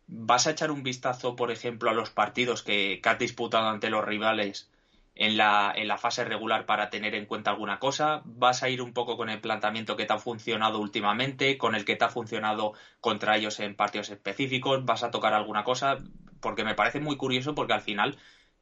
[0.08, 3.90] ¿vas a echar un vistazo, por ejemplo, a los partidos que, que has disputado ante
[3.90, 4.70] los rivales
[5.16, 8.22] en la, en la fase regular para tener en cuenta alguna cosa?
[8.26, 11.86] ¿Vas a ir un poco con el planteamiento que te ha funcionado últimamente, con el
[11.86, 14.86] que te ha funcionado contra ellos en partidos específicos?
[14.86, 15.98] ¿Vas a tocar alguna cosa?
[16.42, 18.18] Porque me parece muy curioso porque al final,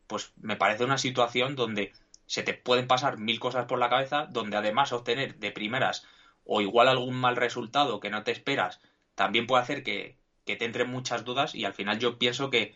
[0.08, 1.92] pues me parece una situación donde
[2.28, 6.06] se te pueden pasar mil cosas por la cabeza, donde además obtener de primeras
[6.46, 8.80] o igual algún mal resultado que no te esperas,
[9.16, 12.76] también puede hacer que, que te entren muchas dudas y al final yo pienso que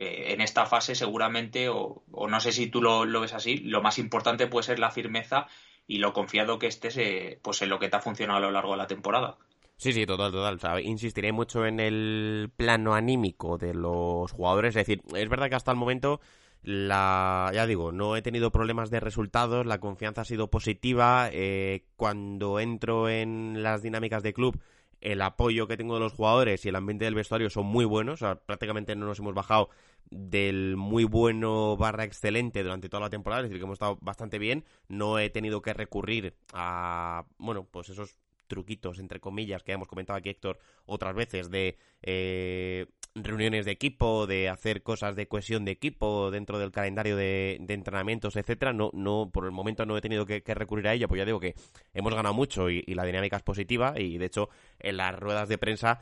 [0.00, 3.98] eh, en esta fase seguramente, o, no sé si tú lo, ves así, lo más
[3.98, 5.48] importante puede ser la firmeza
[5.88, 8.50] y lo confiado que estés eh, pues en lo que te ha funcionado a lo
[8.52, 9.38] largo de la temporada.
[9.76, 10.84] Sí, sí, total, total.
[10.84, 14.76] insistiré mucho en el plano anímico de los jugadores.
[14.76, 16.20] Es decir, es verdad que hasta el momento,
[16.62, 21.28] la, ya digo, no he tenido problemas de resultados, la confianza ha sido positiva.
[21.32, 24.60] Eh, cuando entro en las dinámicas de club,
[25.00, 28.20] el apoyo que tengo de los jugadores y el ambiente del vestuario son muy buenos.
[28.46, 29.70] prácticamente no nos hemos bajado
[30.10, 33.42] del muy bueno barra excelente durante toda la temporada.
[33.42, 34.64] Es decir, que hemos estado bastante bien.
[34.88, 40.18] No he tenido que recurrir a, bueno, pues esos truquitos, entre comillas, que hemos comentado
[40.18, 42.86] aquí Héctor otras veces, de eh,
[43.24, 48.36] reuniones de equipo, de hacer cosas de cohesión de equipo dentro del calendario de, entrenamientos,
[48.36, 51.24] etcétera, no, no, por el momento no he tenido que, recurrir a ello, pues ya
[51.24, 51.54] digo que
[51.94, 54.48] hemos ganado mucho y, la dinámica es positiva y de hecho
[54.80, 56.00] en las ruedas de prensa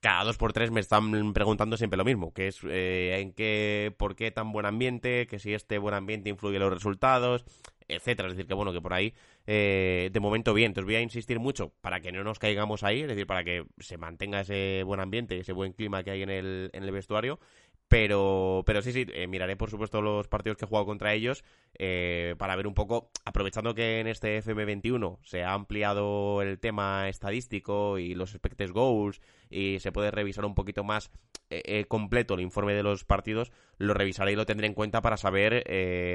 [0.00, 3.94] cada dos por tres me están preguntando siempre lo mismo, que es eh, en qué,
[3.96, 7.44] por qué tan buen ambiente, que si este buen ambiente influye en los resultados,
[7.88, 8.28] etcétera.
[8.28, 9.14] Es decir, que bueno, que por ahí
[9.46, 10.70] eh, de momento bien.
[10.70, 13.64] Entonces voy a insistir mucho para que no nos caigamos ahí, es decir, para que
[13.78, 17.38] se mantenga ese buen ambiente, ese buen clima que hay en el, en el vestuario.
[17.88, 21.44] Pero, pero sí, sí, eh, miraré por supuesto los partidos que he jugado contra ellos
[21.78, 27.08] eh, para ver un poco, aprovechando que en este FM21 se ha ampliado el tema
[27.08, 29.20] estadístico y los expected goals
[29.50, 31.12] y se puede revisar un poquito más
[31.48, 35.16] eh, completo el informe de los partidos, lo revisaré y lo tendré en cuenta para
[35.16, 35.64] saber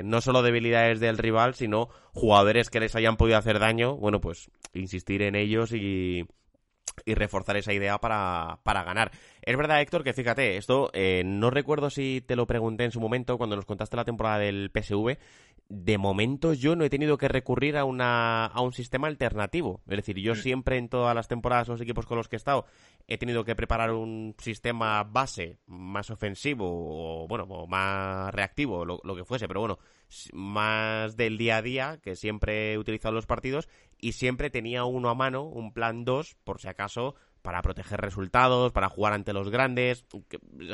[0.03, 4.51] no solo debilidades del rival, sino jugadores que les hayan podido hacer daño, bueno, pues
[4.73, 6.25] insistir en ellos y
[7.05, 9.11] y reforzar esa idea para, para, ganar.
[9.41, 12.99] Es verdad, Héctor, que fíjate, esto eh, no recuerdo si te lo pregunté en su
[12.99, 15.17] momento cuando nos contaste la temporada del PSV.
[15.71, 19.81] De momento yo no he tenido que recurrir a, una, a un sistema alternativo.
[19.87, 20.35] Es decir, yo mm.
[20.35, 22.65] siempre en todas las temporadas, los equipos con los que he estado,
[23.07, 28.99] he tenido que preparar un sistema base más ofensivo o, bueno, o más reactivo, lo,
[29.03, 29.79] lo que fuese, pero bueno,
[30.33, 35.09] más del día a día, que siempre he utilizado los partidos, y siempre tenía uno
[35.09, 39.49] a mano, un plan 2, por si acaso para proteger resultados, para jugar ante los
[39.49, 40.05] grandes.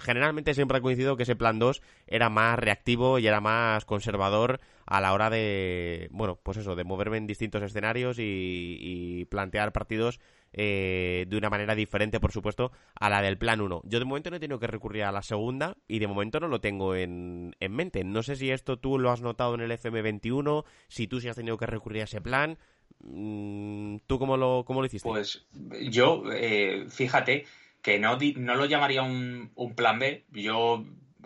[0.01, 4.59] Generalmente siempre ha coincidido que ese plan 2 era más reactivo y era más conservador
[4.85, 10.19] a la hora de, bueno, pues eso, de moverme en distintos escenarios y, plantear partidos
[10.53, 13.81] eh, de una manera diferente, por supuesto, a la del plan 1.
[13.83, 16.47] Yo de momento no he tenido que recurrir a la segunda y de momento no
[16.47, 18.05] lo tengo en, en mente.
[18.05, 21.35] No sé si esto tú lo has notado en el FM21, si tú sí has
[21.35, 22.57] tenido que recurrir a ese plan.
[22.99, 25.07] Mm, ¿Tú cómo lo, cómo lo hiciste?
[25.07, 25.45] Pues
[25.89, 27.45] yo, eh, fíjate
[27.81, 30.25] que no, no lo llamaría un, un, plan B.
[30.31, 30.83] Yo,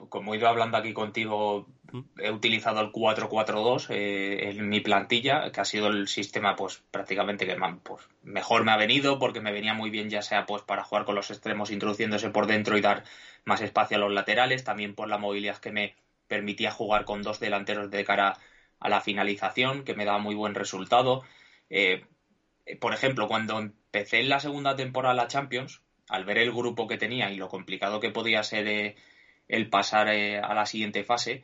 [0.10, 1.99] como he ido hablando aquí contigo, mm.
[2.19, 7.45] he utilizado el 4-4-2 eh, en mi plantilla, que ha sido el sistema pues prácticamente
[7.45, 10.84] que pues, mejor me ha venido, porque me venía muy bien ya sea pues para
[10.84, 13.03] jugar con los extremos introduciéndose por dentro y dar
[13.45, 15.95] más espacio a los laterales, también por la movilidad que me
[16.27, 18.38] permitía jugar con dos delanteros de cara
[18.79, 21.23] a la finalización, que me daba muy buen resultado.
[21.71, 22.03] Eh,
[22.79, 26.97] por ejemplo, cuando empecé en la segunda temporada la Champions, al ver el grupo que
[26.97, 28.95] tenía y lo complicado que podía ser eh,
[29.47, 31.41] el pasar eh, a la siguiente fase,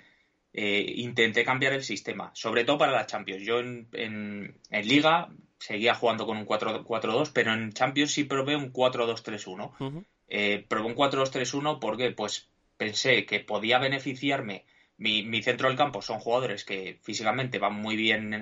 [0.53, 3.43] intenté cambiar el sistema, sobre todo para la Champions.
[3.43, 10.05] Yo en, Liga seguía jugando con un 4-4-2, pero en Champions sí probé un 4-2-3-1.
[10.67, 14.65] probé un 4-2-3-1 porque pues pensé que podía beneficiarme.
[14.97, 18.33] Mi, mi, centro del campo son jugadores que físicamente van muy bien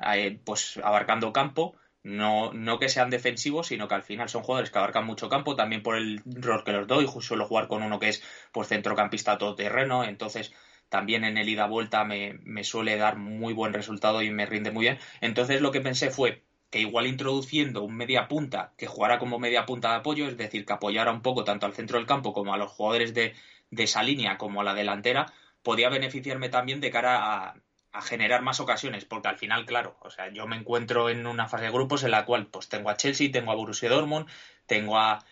[0.00, 4.70] eh, pues abarcando campo, no, no que sean defensivos, sino que al final son jugadores
[4.70, 7.98] que abarcan mucho campo, también por el rol que los doy, suelo jugar con uno
[7.98, 10.52] que es pues centrocampista todoterreno, entonces
[10.88, 14.86] también en el ida-vuelta me, me suele dar muy buen resultado y me rinde muy
[14.86, 14.98] bien.
[15.20, 19.66] Entonces lo que pensé fue que igual introduciendo un media punta que jugara como media
[19.66, 22.54] punta de apoyo, es decir, que apoyara un poco tanto al centro del campo como
[22.54, 23.34] a los jugadores de,
[23.70, 25.32] de esa línea como a la delantera,
[25.62, 27.54] podía beneficiarme también de cara a,
[27.92, 31.48] a generar más ocasiones, porque al final, claro, o sea, yo me encuentro en una
[31.48, 34.28] fase de grupos en la cual pues tengo a Chelsea, tengo a Borussia Dortmund,
[34.66, 35.24] tengo a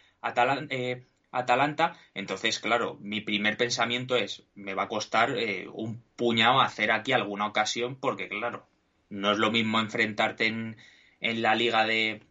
[0.70, 6.60] eh, Atalanta, entonces, claro, mi primer pensamiento es, me va a costar eh, un puñado
[6.60, 8.66] hacer aquí alguna ocasión, porque claro,
[9.08, 10.76] no es lo mismo enfrentarte en,
[11.20, 12.22] en la liga de,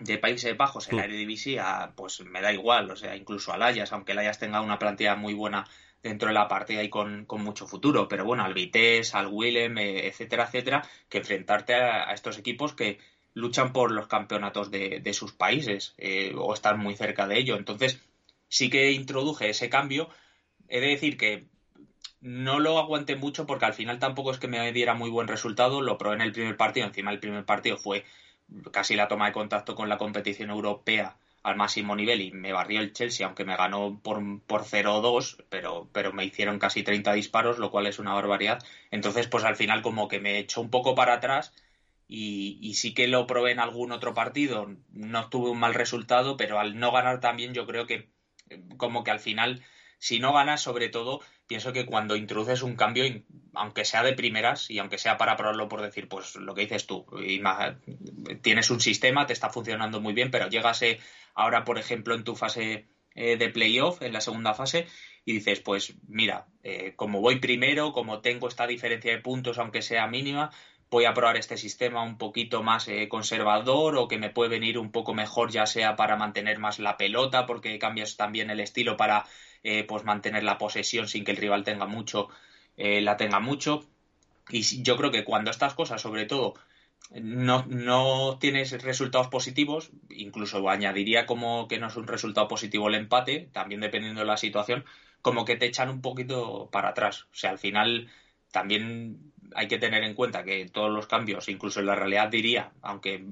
[0.00, 1.60] de Países Bajos, en la Eredivisie,
[1.94, 5.14] pues me da igual, o sea, incluso al Ajax, aunque el Ajax tenga una plantilla
[5.14, 5.66] muy buena
[6.02, 8.08] dentro de la partida y con, mucho futuro.
[8.08, 12.98] Pero bueno, al Vitesse, al Willem, eh, etcétera, etcétera, que enfrentarte a, estos equipos que
[13.34, 17.56] luchan por los campeonatos de, de sus países eh, o están muy cerca de ello.
[17.56, 18.00] Entonces,
[18.48, 20.08] sí que introduje ese cambio.
[20.68, 21.46] He de decir que
[22.20, 25.80] no lo aguanté mucho porque al final tampoco es que me diera muy buen resultado.
[25.80, 26.86] Lo probé en el primer partido.
[26.86, 28.04] Encima el primer partido fue
[28.72, 31.16] casi la toma de contacto con la competición europea
[31.48, 35.88] al máximo nivel y me barrió el Chelsea, aunque me ganó por, por 0-2, pero,
[35.92, 38.62] pero me hicieron casi 30 disparos, lo cual es una barbaridad.
[38.90, 41.52] Entonces, pues al final como que me echó un poco para atrás
[42.08, 46.58] y, sí que lo probé en algún otro partido, no tuve un mal resultado, pero
[46.58, 48.08] al no ganar también yo creo que
[48.78, 49.62] como que al final,
[49.98, 53.04] si no ganas sobre todo, pienso que cuando introduces un cambio,
[53.54, 56.86] aunque sea de primeras y aunque sea para probarlo por decir, pues lo que dices
[56.86, 57.06] tú,
[58.42, 60.82] tienes un sistema, te está funcionando muy bien, pero llegas
[61.34, 62.88] ahora, por ejemplo, en tu fase
[63.20, 64.86] eh, de playoff, en la segunda fase,
[65.24, 69.82] y dices, pues mira, eh, como voy primero, como tengo esta diferencia de puntos, aunque
[69.82, 70.50] sea mínima,
[70.88, 74.78] voy a probar este sistema un poquito más eh, conservador o que me puede venir
[74.78, 78.96] un poco mejor, ya sea para mantener más la pelota, porque cambias también el estilo
[78.96, 79.26] para
[79.62, 82.28] eh, pues mantener la posesión sin que el rival tenga mucho,
[82.76, 83.86] eh, la tenga mucho.
[84.50, 86.54] Y yo creo que cuando estas cosas, sobre todo,
[87.10, 92.94] no, no tienes resultados positivos, incluso añadiría como que no es un resultado positivo el
[92.94, 94.84] empate, también dependiendo de la situación,
[95.22, 97.24] como que te echan un poquito para atrás.
[97.24, 98.10] O sea, al final
[98.52, 102.72] también hay que tener en cuenta que todos los cambios, incluso en la realidad diría,
[102.82, 103.24] aunque,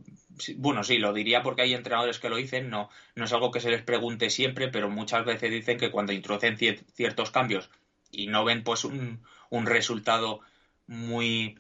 [0.57, 3.61] bueno, sí, lo diría porque hay entrenadores que lo dicen, no, no es algo que
[3.61, 7.71] se les pregunte siempre, pero muchas veces dicen que cuando introducen ciertos cambios
[8.11, 10.41] y no ven pues un, un resultado
[10.87, 11.59] muy,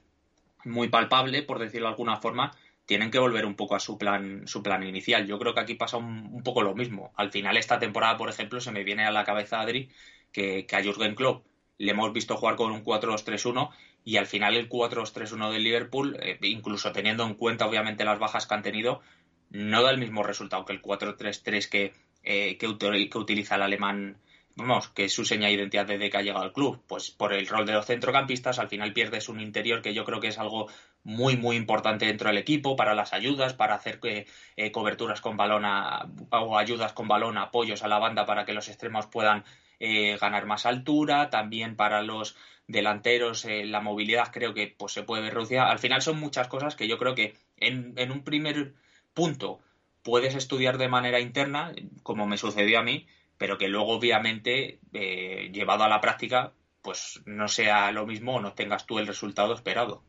[0.64, 2.52] muy palpable, por decirlo de alguna forma,
[2.86, 5.26] tienen que volver un poco a su plan, su plan inicial.
[5.26, 7.12] Yo creo que aquí pasa un, poco lo mismo.
[7.16, 9.90] Al final, esta temporada, por ejemplo, se me viene a la cabeza Adri
[10.32, 11.44] que, que a Jürgen Klopp
[11.78, 13.70] le hemos visto jugar con un 4-2-3-1
[14.06, 18.46] y al final el 4-2-3-1 del Liverpool, eh, incluso teniendo en cuenta obviamente las bajas
[18.46, 19.00] que han tenido,
[19.50, 21.92] no da el mismo resultado que el 4-3-3 que,
[22.22, 22.68] eh, que,
[23.18, 24.16] utiliza el alemán
[24.54, 26.84] vamos, que es su seña de identidad desde que ha llegado al club.
[26.86, 30.20] Pues por el rol de los centrocampistas, al final pierdes un interior que yo creo
[30.20, 30.68] que es algo
[31.02, 35.64] muy, muy importante dentro del equipo para las ayudas, para hacer eh, coberturas con balón
[36.30, 39.44] o ayudas con balón, apoyos a la banda para que los extremos puedan
[39.80, 42.36] eh, ganar más altura, también para los
[42.68, 45.70] delanteros eh, la movilidad creo que pues, se puede ver reducida.
[45.70, 48.74] Al final son muchas cosas que yo creo que en, en un primer
[49.14, 49.60] punto
[50.02, 51.72] puedes estudiar de manera interna,
[52.02, 53.06] como me sucedió a mí,
[53.38, 56.52] pero que luego obviamente eh, llevado a la práctica
[56.82, 60.04] pues no sea lo mismo o no tengas tú el resultado esperado.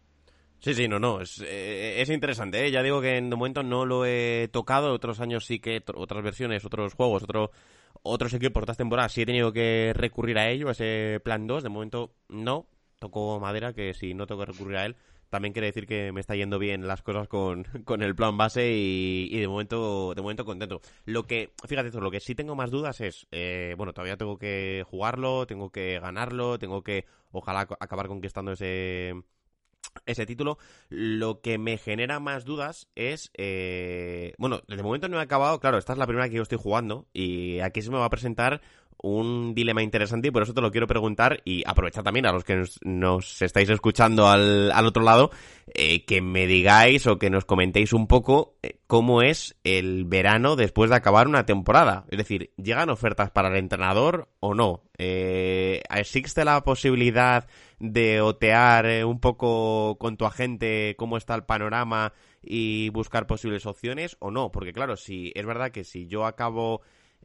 [0.60, 2.72] Sí, sí, no, no, es, eh, es interesante, ¿eh?
[2.72, 6.24] ya digo que en de momento no lo he tocado, otros años sí que otras
[6.24, 7.52] versiones, otros juegos, otro,
[8.04, 9.12] otros equipos, otras temporadas.
[9.12, 12.68] Sí he tenido que recurrir a ello, a ese plan 2, de momento no,
[13.00, 14.96] toco madera que si no tengo que recurrir a él,
[15.30, 18.72] también quiere decir que me está yendo bien las cosas con, con el plan base
[18.74, 20.82] y, de momento de momento contento.
[21.06, 24.38] Lo que, fíjate esto, lo que sí tengo más dudas es, eh, bueno, todavía tengo
[24.38, 29.16] que jugarlo, tengo que ganarlo, tengo que, ojalá, acabar conquistando ese
[30.06, 30.58] ese título.
[30.90, 33.32] Lo que me genera más dudas es.
[33.36, 35.60] Eh, bueno, de momento no he acabado.
[35.60, 37.08] Claro, esta es la primera que yo estoy jugando.
[37.14, 38.62] Y aquí se me va a presentar
[39.02, 42.44] un dilema interesante y por eso te lo quiero preguntar y aprovechar también a los
[42.44, 45.32] que nos, estáis escuchando al, al otro lado
[45.74, 50.56] eh, que me digáis o que nos comentéis un poco eh, cómo es el verano
[50.56, 52.06] después de acabar una temporada.
[52.10, 54.84] Es decir, ¿llegan ofertas para el entrenador o no?
[54.98, 57.48] Eh, ¿Existe la posibilidad
[57.80, 64.16] de otear un poco con tu agente cómo está el panorama y buscar posibles opciones
[64.20, 64.52] o no?
[64.52, 66.82] Porque claro, si es verdad que si yo acabo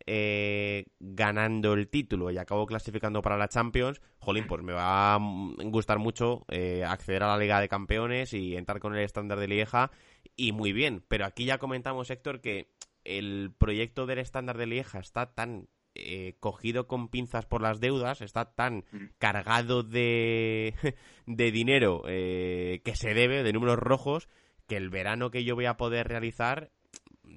[0.06, 5.18] eh, ganando el título y acabo clasificando para la Champions, jolín, pues me va a
[5.64, 9.48] gustar mucho eh, acceder a la Liga de Campeones y entrar con el estándar de
[9.48, 9.90] Lieja
[10.36, 12.68] y muy bien, pero aquí ya comentamos, Héctor, que
[13.04, 18.22] el proyecto del estándar de Lieja está tan eh, cogido con pinzas por las deudas,
[18.22, 19.04] está tan mm.
[19.18, 20.74] cargado de,
[21.26, 24.28] de dinero eh, que se debe, de números rojos,
[24.66, 26.70] que el verano que yo voy a poder realizar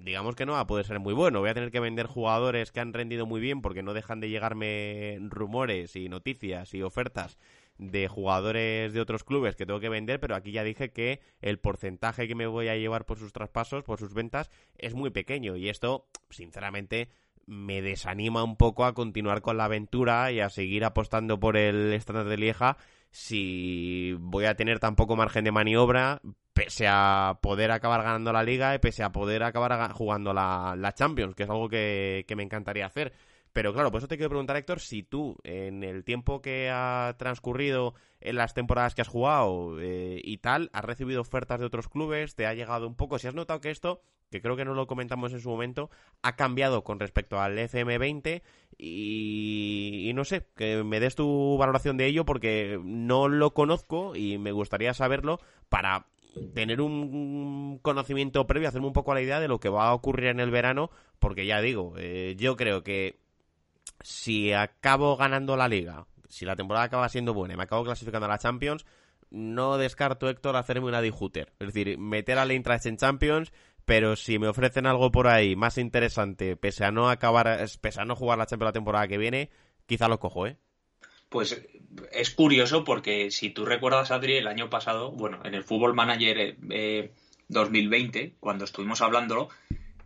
[0.03, 1.39] digamos que no va a poder ser muy bueno.
[1.39, 4.29] Voy a tener que vender jugadores que han rendido muy bien porque no dejan de
[4.29, 7.37] llegarme rumores y noticias y ofertas
[7.77, 11.59] de jugadores de otros clubes que tengo que vender, pero aquí ya dije que el
[11.59, 15.57] porcentaje que me voy a llevar por sus traspasos, por sus ventas, es muy pequeño
[15.57, 17.09] y esto, sinceramente,
[17.45, 21.93] me desanima un poco a continuar con la aventura y a seguir apostando por el
[21.93, 22.77] estándar de Lieja
[23.15, 26.19] si voy a tener tan poco margen de maniobra
[26.51, 30.93] pese a poder acabar ganando la liga y pese a poder acabar jugando la, la
[30.93, 33.13] Champions, que es algo que, que, me encantaría hacer.
[33.55, 37.15] Pero claro, por eso te quiero preguntar, Héctor, si tú, en el tiempo que ha
[37.17, 41.87] transcurrido en las temporadas que has jugado eh, y tal, has recibido ofertas de otros
[41.87, 44.73] clubes, te ha llegado un poco, si has notado que esto, que creo que no
[44.73, 45.89] lo comentamos en su momento,
[46.21, 48.41] ha cambiado con respecto al FM20
[48.77, 54.37] y, no sé, que me des tu valoración de ello porque no lo conozco y
[54.37, 55.39] me gustaría saberlo
[55.69, 56.07] para
[56.53, 60.25] tener un conocimiento previo, hacerme un poco la idea de lo que va a ocurrir
[60.25, 60.89] en el verano,
[61.19, 63.23] porque ya digo, eh, yo creo que
[64.01, 68.25] si acabo ganando la liga, si la temporada acaba siendo buena y me acabo clasificando
[68.25, 68.85] a la Champions,
[69.29, 71.53] no descarto, Héctor, hacerme una Hooter.
[71.59, 73.51] Es decir, meter al Eintracht en Champions,
[73.85, 78.05] pero si me ofrecen algo por ahí más interesante, pese a no acabar, pese a
[78.05, 79.49] no jugar la Champions la temporada que viene,
[79.85, 80.57] quizá lo cojo, ¿eh?
[81.29, 81.61] Pues
[82.11, 86.55] es curioso porque si tú recuerdas, Adri, el año pasado, bueno, en el Fútbol Manager
[87.47, 89.49] 2020, eh, cuando estuvimos hablándolo,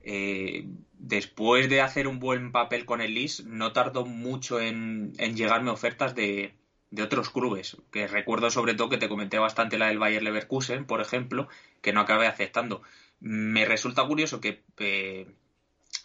[0.03, 0.65] eh,
[0.97, 6.15] después de hacer un buen papel con el Lis, no tardó mucho en, llegarme ofertas
[6.15, 6.53] de,
[7.01, 11.01] otros clubes, que recuerdo sobre todo que te comenté bastante la del Bayer Leverkusen, por
[11.01, 11.47] ejemplo,
[11.81, 12.81] que no acabé aceptando.
[13.19, 15.27] Me resulta curioso que eh,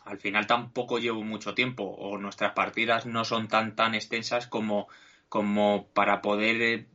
[0.05, 4.88] al final tampoco llevo mucho tiempo o nuestras partidas no son tan tan extensas como,
[5.28, 6.86] como para poder eh,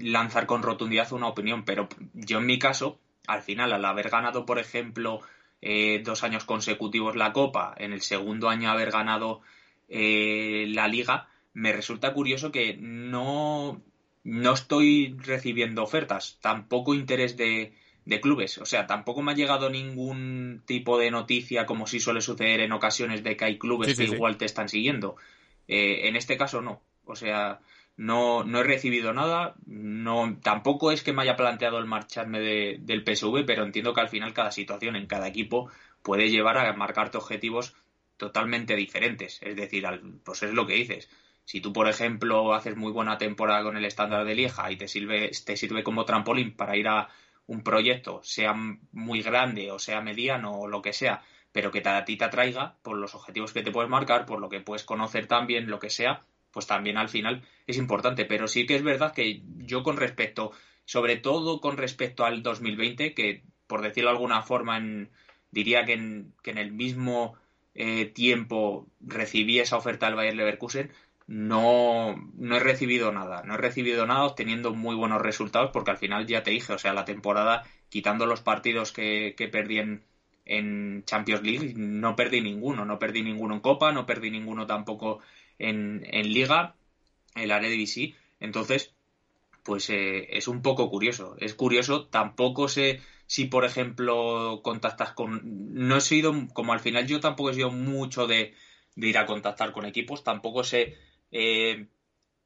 [0.00, 1.64] lanzar con rotundidad una opinión.
[1.64, 5.20] Pero yo en mi caso, al final, al haber ganado, por ejemplo,
[5.66, 9.40] eh, dos años consecutivos la Copa, en el segundo año haber ganado
[9.88, 13.80] eh, la Liga, me resulta curioso que no,
[14.24, 17.72] no estoy recibiendo ofertas, tampoco interés de,
[18.04, 18.58] de clubes.
[18.58, 22.72] O sea, tampoco me ha llegado ningún tipo de noticia, como si suele suceder en
[22.72, 25.16] ocasiones, de que hay clubes que igual te están siguiendo.
[25.66, 26.82] Eh, en este caso, no.
[27.06, 27.60] O sea,
[27.96, 29.54] no, no he recibido nada.
[29.66, 34.00] No, tampoco es que me haya planteado el marcharme de, del PSV, pero entiendo que
[34.00, 35.70] al final cada situación en cada equipo
[36.02, 37.74] puede llevar a marcarte objetivos
[38.16, 39.40] totalmente diferentes.
[39.42, 39.84] Es decir,
[40.24, 41.08] pues es lo que dices.
[41.44, 44.88] Si tú, por ejemplo, haces muy buena temporada con el estándar de Lieja y te
[44.88, 47.08] sirve, te sirve como trampolín para ir a
[47.46, 48.54] un proyecto, sea
[48.92, 51.22] muy grande o sea mediano o lo que sea,
[51.52, 54.48] pero que a ti te atraiga por los objetivos que te puedes marcar, por lo
[54.48, 56.22] que puedes conocer también, lo que sea,
[56.54, 58.24] pues también al final es importante.
[58.24, 60.52] Pero sí que es verdad que yo con respecto,
[60.86, 64.80] sobre todo con respecto al 2020, que por decirlo de alguna forma,
[65.50, 67.36] diría que en, que en el mismo
[67.74, 70.92] eh, tiempo recibí esa oferta del Bayern Leverkusen,
[71.26, 73.42] no, no he recibido nada.
[73.44, 76.78] No he recibido nada obteniendo muy buenos resultados porque al final ya te dije, o
[76.78, 80.02] sea, la temporada, quitando los partidos que, que perdí en,
[81.06, 82.84] Champions League, no perdí ninguno.
[82.84, 85.20] No perdí ninguno en Copa, no perdí ninguno tampoco
[85.58, 86.02] en,
[86.32, 86.74] Liga,
[87.34, 88.14] en la Eredivisie.
[88.40, 88.92] Entonces,
[89.62, 91.36] pues eh, es un poco curioso.
[91.38, 95.40] Es curioso, tampoco sé si, por ejemplo, contactas con...
[95.72, 98.54] No he sido, como al final yo tampoco he sido mucho de,
[98.96, 100.96] de ir a contactar con equipos, tampoco sé
[101.32, 101.86] eh,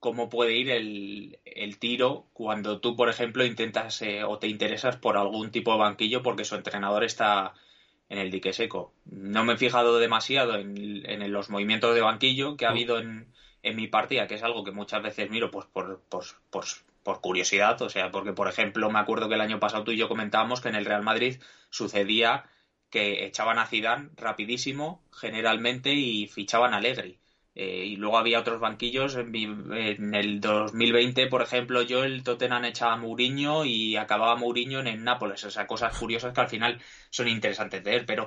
[0.00, 5.16] cómo puede ir el, tiro cuando tú, por ejemplo, intentas eh, o te interesas por
[5.16, 7.54] algún tipo de banquillo porque su entrenador está
[8.08, 8.92] en el dique seco.
[9.04, 13.26] No me he fijado demasiado en, los movimientos de banquillo que ha habido en,
[13.62, 17.88] mi partida, que es algo que muchas veces miro pues por, por, por, curiosidad, o
[17.88, 20.68] sea, porque, por ejemplo, me acuerdo que el año pasado tú y yo comentábamos que
[20.68, 21.40] en el Real Madrid
[21.70, 22.44] sucedía
[22.90, 27.18] que echaban a Zidane rapidísimo, generalmente, y fichaban a Allegri.
[27.54, 29.16] Eh, y luego había otros banquillos.
[29.16, 34.86] En, el 2020, por ejemplo, yo el Tottenham echaba a Mourinho y acababa Mourinho en
[34.86, 35.42] el Nápoles.
[35.44, 36.80] O sea, cosas curiosas que al final
[37.10, 38.06] son interesantes de ver.
[38.06, 38.26] Pero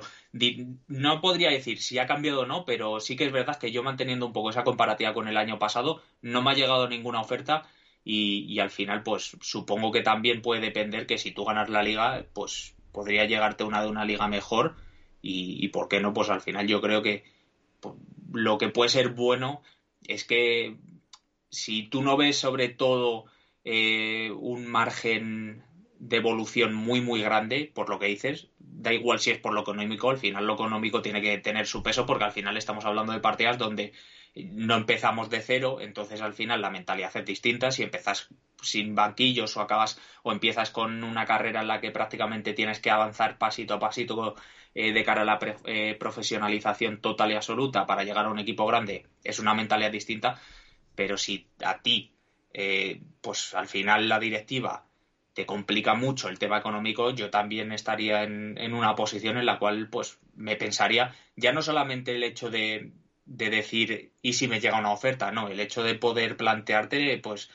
[0.88, 3.82] no podría decir si ha cambiado o no, pero sí que es verdad que yo
[3.82, 7.62] manteniendo un poco esa comparativa con el año pasado, no me ha llegado ninguna oferta.
[8.04, 11.82] Y, y al final, pues supongo que también puede depender que si tú ganas la
[11.82, 14.76] liga, pues podría llegarte una de una liga mejor.
[15.22, 17.24] Y, y por qué no, pues al final yo creo que
[18.32, 19.62] lo que puede ser bueno
[20.06, 20.76] es que
[21.50, 23.26] si tú no ves sobre todo
[23.64, 25.62] eh, un margen
[25.98, 29.60] de evolución muy muy grande por lo que dices da igual si es por lo
[29.60, 33.12] económico al final lo económico tiene que tener su peso porque al final estamos hablando
[33.12, 33.92] de partidas donde
[34.34, 37.70] no empezamos de cero entonces al final la mentalidad es distinta.
[37.70, 38.28] Si empiezas
[38.62, 42.90] sin banquillos o acabas o empiezas con una carrera en la que prácticamente tienes que
[42.90, 44.36] avanzar pasito a pasito
[44.74, 48.66] eh, de cara a la eh, profesionalización total y absoluta para llegar a un equipo
[48.66, 50.40] grande es una mentalidad distinta,
[50.94, 52.14] pero si a ti,
[52.54, 54.86] eh, pues al final la directiva
[55.34, 59.58] te complica mucho el tema económico, yo también estaría en, en, una posición en la
[59.58, 62.92] cual pues me pensaría ya no solamente el hecho de,
[63.24, 67.50] de decir y si me llega una oferta, no, el hecho de poder plantearte pues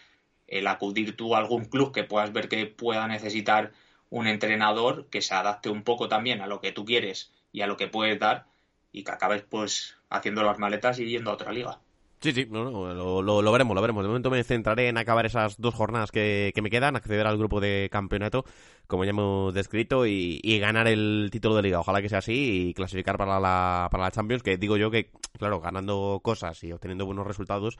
[0.47, 3.73] el acudir tú a algún club que puedas ver que pueda necesitar
[4.09, 7.67] un entrenador que se adapte un poco también a lo que tú quieres y a
[7.67, 8.45] lo que puedes dar
[8.91, 11.79] y que acabes pues haciendo las maletas y yendo a otra liga.
[12.19, 14.03] Sí, sí, no, no, lo, lo, veremos, lo veremos.
[14.03, 17.37] De momento me centraré en acabar esas dos jornadas que, que me quedan, acceder al
[17.37, 18.43] grupo de campeonato,
[18.87, 21.79] como ya hemos descrito, y, y, ganar el título de liga.
[21.79, 25.11] Ojalá que sea así y clasificar para la, para la Champions, que digo yo que,
[25.37, 27.77] claro, ganando cosas y obteniendo buenos resultados,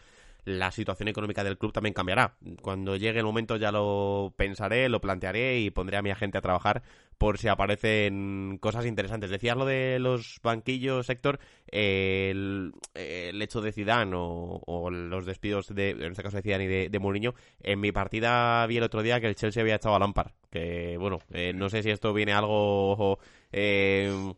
[0.48, 2.38] la situación económica del club también cambiará.
[2.62, 6.41] Cuando llegue el momento ya lo pensaré, lo plantearé y pondré a mi agente a
[6.41, 6.84] trabajar
[7.18, 9.30] por si aparecen cosas interesantes.
[9.30, 16.04] Decías lo de los banquillos, Héctor, el, hecho de Zidane o, los despidos de, en
[16.04, 17.36] este caso de Zidane y de, de, Mourinho.
[17.60, 20.95] En mi partida vi el otro día que el Chelsea había echado a Lampard, que
[20.98, 23.20] bueno, eh, no sé si esto viene algo...
[23.52, 24.34] Eh,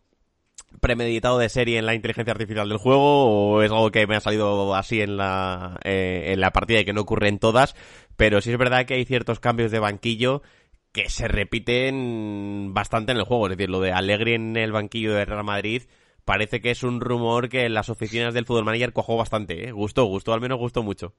[0.79, 4.21] premeditado de serie en la inteligencia artificial del juego o es algo que me ha
[4.21, 7.75] salido así en la, eh, en la partida y que no ocurre en todas,
[8.15, 10.41] pero sí es verdad que hay ciertos cambios de banquillo
[10.91, 15.13] que se repiten bastante en el juego, es decir, lo de Alegri en el banquillo
[15.13, 15.83] de Real Madrid
[16.25, 19.71] parece que es un rumor que en las oficinas del Fútbol Manager cojó bastante, ¿eh?
[19.71, 21.13] Gustó, gustó, al menos gustó mucho.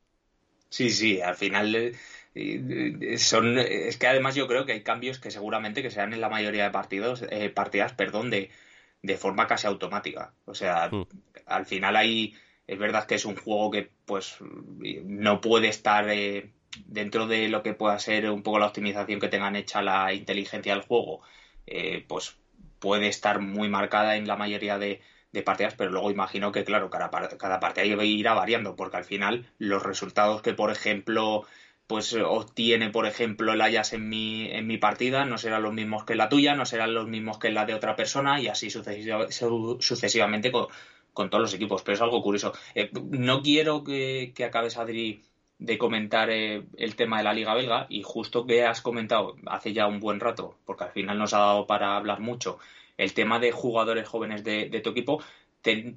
[0.69, 1.95] Sí, sí, al final eh,
[2.37, 6.21] eh, son es que además yo creo que hay cambios que seguramente que sean en
[6.21, 7.25] la mayoría de partidos
[7.55, 8.51] partidas, perdón, de
[9.03, 10.35] de forma casi automática.
[10.45, 11.07] O sea, hmm.
[11.47, 12.35] al final ahí
[12.67, 16.53] es verdad que es un juego que pues no puede estar eh,
[16.87, 20.75] dentro de lo que pueda ser un poco la optimización que tengan hecha la inteligencia
[20.75, 21.21] del juego,
[21.67, 22.37] eh, pues
[22.79, 25.01] puede estar muy marcada en la mayoría de,
[25.33, 29.47] de partidas, pero luego imagino que, claro, cada, cada partida irá variando, porque al final
[29.59, 31.45] los resultados que, por ejemplo,
[31.91, 36.05] pues obtiene, por ejemplo, el Ajax en mi, en mi partida, no serán los mismos
[36.05, 40.53] que la tuya, no serán los mismos que la de otra persona y así sucesivamente
[40.53, 40.69] con,
[41.31, 41.83] todos los equipos.
[41.83, 42.53] Pero es algo curioso.
[42.77, 45.25] Eh, no quiero que, que, acabes, Adri,
[45.59, 49.73] de comentar eh, el tema de la Liga Belga y justo que has comentado hace
[49.73, 52.61] ya un buen rato, porque al final nos ha dado para hablar mucho,
[52.99, 55.25] el tema de jugadores jóvenes de, de tu equipo,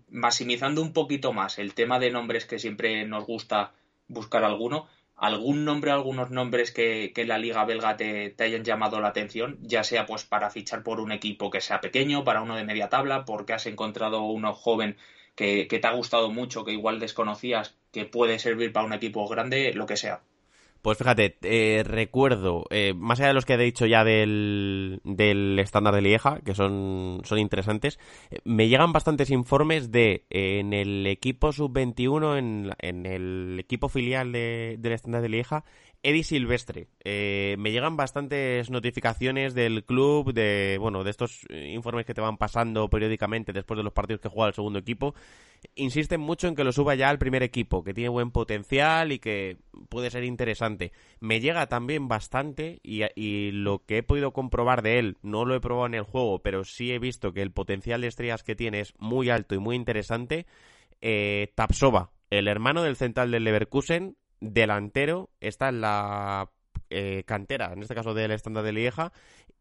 [0.10, 3.74] maximizando un poquito más el tema de nombres que siempre nos gusta
[4.08, 9.00] buscar alguno algún nombre, algunos nombres que, que la liga belga te, te, hayan llamado
[9.02, 12.56] la atención, ya sea pues para fichar por un equipo que sea pequeño, para uno
[12.56, 14.98] de media tabla, porque has encontrado uno joven
[15.36, 19.28] que, que te ha gustado mucho, que igual desconocías, que puede servir para un equipo
[19.28, 20.22] grande, lo que sea.
[20.84, 25.58] Pues fíjate, eh, recuerdo, eh, más allá de los que he dicho ya del, del
[25.60, 28.00] estándar de Lieja, que son, son interesantes,
[28.32, 34.34] eh, me llegan bastantes informes de en el equipo sub-21, en, en, el equipo filial
[34.34, 35.64] de, del estándar de Lieja,
[36.04, 36.88] Eddie Silvestre.
[37.06, 42.38] Eh, me llegan bastantes notificaciones del club, de bueno, de estos informes que te van
[42.38, 45.16] pasando periódicamente después de los partidos que juega el segundo equipo.
[45.76, 49.20] Insisten mucho en que lo suba ya al primer equipo, que tiene buen potencial y
[49.20, 50.92] que puede ser interesante.
[51.22, 55.56] Me llega también bastante y, y lo que he podido comprobar de él, no lo
[55.56, 58.56] he probado en el juego, pero sí he visto que el potencial de estrellas que
[58.56, 60.48] tiene es muy alto y muy interesante.
[61.00, 66.50] Eh, Tapsova, el hermano del central del Leverkusen, delantero, está en la
[66.90, 69.12] eh, cantera, en este caso del estándar de Lieja,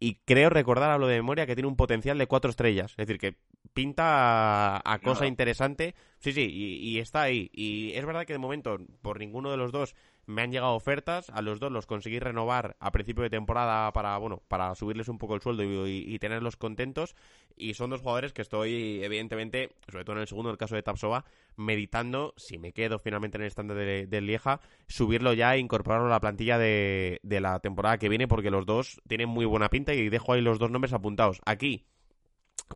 [0.01, 2.91] y creo recordar, hablo de memoria, que tiene un potencial de cuatro estrellas.
[2.93, 3.37] Es decir, que
[3.73, 5.95] pinta a, a cosa interesante.
[6.19, 7.51] Sí, sí, y, y, está ahí.
[7.53, 9.95] Y es verdad que de momento, por ninguno de los dos
[10.27, 11.31] me han llegado ofertas.
[11.31, 15.19] A los dos los conseguí renovar a principio de temporada para, bueno, para subirles un
[15.19, 17.15] poco el sueldo y, tenerlos contentos.
[17.57, 20.83] Y son dos jugadores que estoy, evidentemente, sobre todo en el segundo, el caso de
[20.83, 21.25] Tapsova,
[21.57, 26.07] meditando, si me quedo finalmente en el estándar de, de, Lieja, subirlo ya e incorporarlo
[26.07, 29.69] a la plantilla de, de la temporada que viene, porque los dos tienen muy buena
[29.69, 31.41] pinta y dejo ahí los dos nombres apuntados.
[31.45, 31.85] Aquí,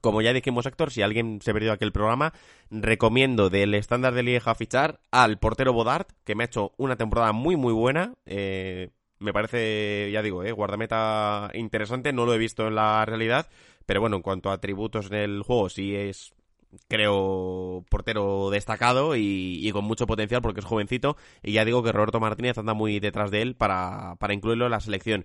[0.00, 2.32] como ya dijimos, Héctor, si alguien se perdió aquel programa,
[2.70, 7.32] recomiendo del estándar de Lieja fichar al portero Bodart, que me ha hecho una temporada
[7.32, 8.14] muy, muy buena.
[8.26, 13.48] Eh, me parece, ya digo, eh, guardameta interesante, no lo he visto en la realidad,
[13.86, 16.34] pero bueno, en cuanto a atributos en el juego, sí es,
[16.88, 21.16] creo, portero destacado y, y, con mucho potencial porque es jovencito.
[21.42, 24.72] Y ya digo que Roberto Martínez anda muy detrás de él para, para incluirlo en
[24.72, 25.24] la selección.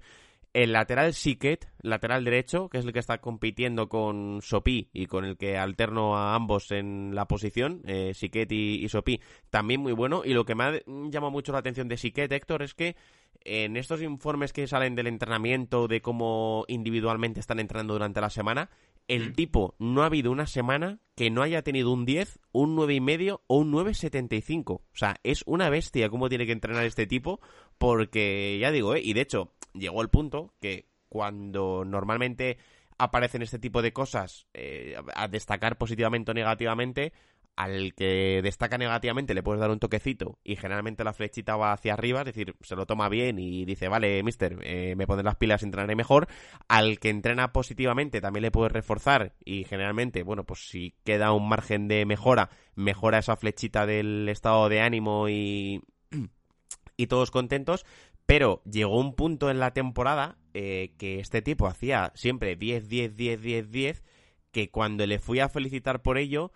[0.53, 5.23] El lateral Siquet, lateral derecho, que es el que está compitiendo con Sopí y con
[5.23, 10.23] el que alterno a ambos en la posición, eh, y, y también muy bueno.
[10.25, 12.97] Y lo que me ha llamado mucho la atención de Siquet, Héctor, es que
[13.43, 18.69] en estos informes que salen del entrenamiento, de cómo individualmente están entrenando durante la semana,
[19.12, 23.41] el tipo no ha habido una semana que no haya tenido un 10, un 9,5
[23.45, 24.72] o un 9,75.
[24.76, 27.41] O sea, es una bestia cómo tiene que entrenar este tipo,
[27.78, 29.01] porque ya digo, ¿eh?
[29.03, 32.57] y de hecho, llegó el punto que cuando normalmente
[32.97, 37.12] aparecen este tipo de cosas eh, a destacar positivamente o negativamente,
[37.55, 41.93] al que destaca negativamente le puedes dar un toquecito y generalmente la flechita va hacia
[41.93, 45.35] arriba, es decir, se lo toma bien y dice, vale, mister, eh, me pones las
[45.35, 46.27] pilas, entrenaré mejor.
[46.67, 51.47] Al que entrena positivamente también le puedes reforzar y generalmente, bueno, pues si queda un
[51.47, 55.81] margen de mejora, mejora esa flechita del estado de ánimo y,
[56.97, 57.85] y todos contentos.
[58.25, 63.15] Pero llegó un punto en la temporada eh, que este tipo hacía siempre 10, 10,
[63.15, 64.03] 10, 10, 10,
[64.51, 66.53] que cuando le fui a felicitar por ello,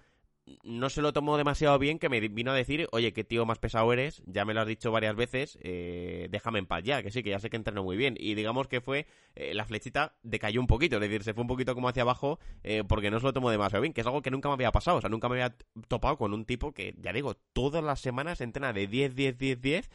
[0.63, 3.57] no se lo tomó demasiado bien que me vino a decir, oye, qué tío más
[3.57, 7.11] pesado eres, ya me lo has dicho varias veces, eh, déjame en paz ya, que
[7.11, 8.15] sí, que ya sé que entreno muy bien.
[8.19, 11.47] Y digamos que fue, eh, la flechita decayó un poquito, es decir, se fue un
[11.47, 14.21] poquito como hacia abajo eh, porque no se lo tomó demasiado bien, que es algo
[14.21, 15.55] que nunca me había pasado, o sea, nunca me había
[15.87, 19.61] topado con un tipo que, ya digo, todas las semanas entrena de 10, 10, 10,
[19.61, 19.89] 10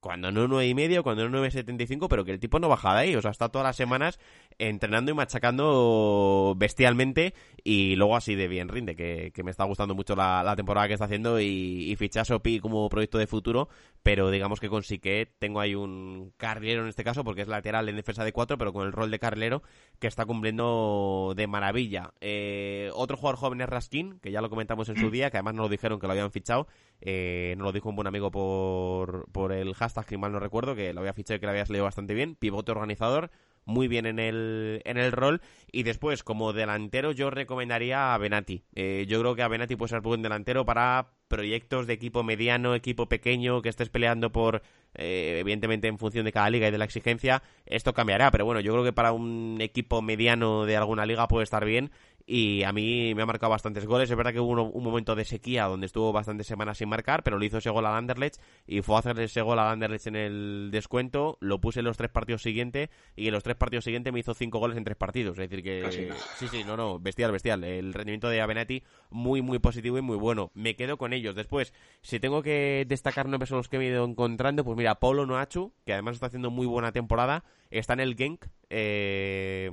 [0.00, 3.00] cuando no 9 y medio, cuando no 9.75, pero que el tipo no baja de
[3.00, 4.18] ahí, o sea, está todas las semanas
[4.58, 9.94] entrenando y machacando bestialmente y luego así de bien rinde, que, que me está gustando
[9.94, 13.68] mucho la, la, temporada que está haciendo y, y fichar Sopi como proyecto de futuro,
[14.02, 17.88] pero digamos que con Sique tengo ahí un carrilero en este caso, porque es lateral
[17.88, 19.62] en defensa de 4, pero con el rol de carrilero
[19.98, 22.12] que está cumpliendo de maravilla.
[22.20, 25.54] Eh, otro jugador joven es Raskin, que ya lo comentamos en su día, que además
[25.54, 26.66] nos lo dijeron que lo habían fichado,
[27.00, 30.74] eh, nos lo dijo un buen amigo por, por el hashtag que mal no recuerdo,
[30.74, 33.30] que lo había fichado y que lo habías leído bastante bien, pivote organizador,
[33.64, 35.40] muy bien en el, en el rol.
[35.72, 38.62] Y después, como delantero, yo recomendaría a Benati.
[38.74, 42.74] Eh, yo creo que a Benati puede ser buen delantero para proyectos de equipo mediano,
[42.74, 44.62] equipo pequeño, que estés peleando por,
[44.94, 48.30] eh, evidentemente en función de cada liga y de la exigencia, esto cambiará.
[48.30, 51.90] Pero bueno, yo creo que para un equipo mediano de alguna liga puede estar bien
[52.26, 54.10] y a mí me ha marcado bastantes goles.
[54.10, 57.22] Es verdad que hubo un, un, momento de sequía donde estuvo bastantes semanas sin marcar,
[57.22, 60.06] pero le hizo ese gol al Anderlecht y fue a hacer ese gol al Anderlecht
[60.06, 61.36] en el descuento.
[61.40, 64.32] Lo puse en los tres partidos siguientes y en los tres partidos siguientes me hizo
[64.32, 65.38] cinco goles en tres partidos.
[65.38, 66.08] Es decir, que Casi.
[66.38, 67.62] sí, sí, no, no, bestial, bestial.
[67.62, 70.50] El rendimiento de Avenati muy, muy positivo y muy bueno.
[70.54, 71.34] Me quedo con ellos.
[71.34, 74.94] Después, si tengo que destacar nombres son los que me he ido encontrando, pues mira,
[74.98, 78.46] Paulo Noachu, que además está haciendo muy buena temporada, está en el Genk.
[78.70, 79.70] Eh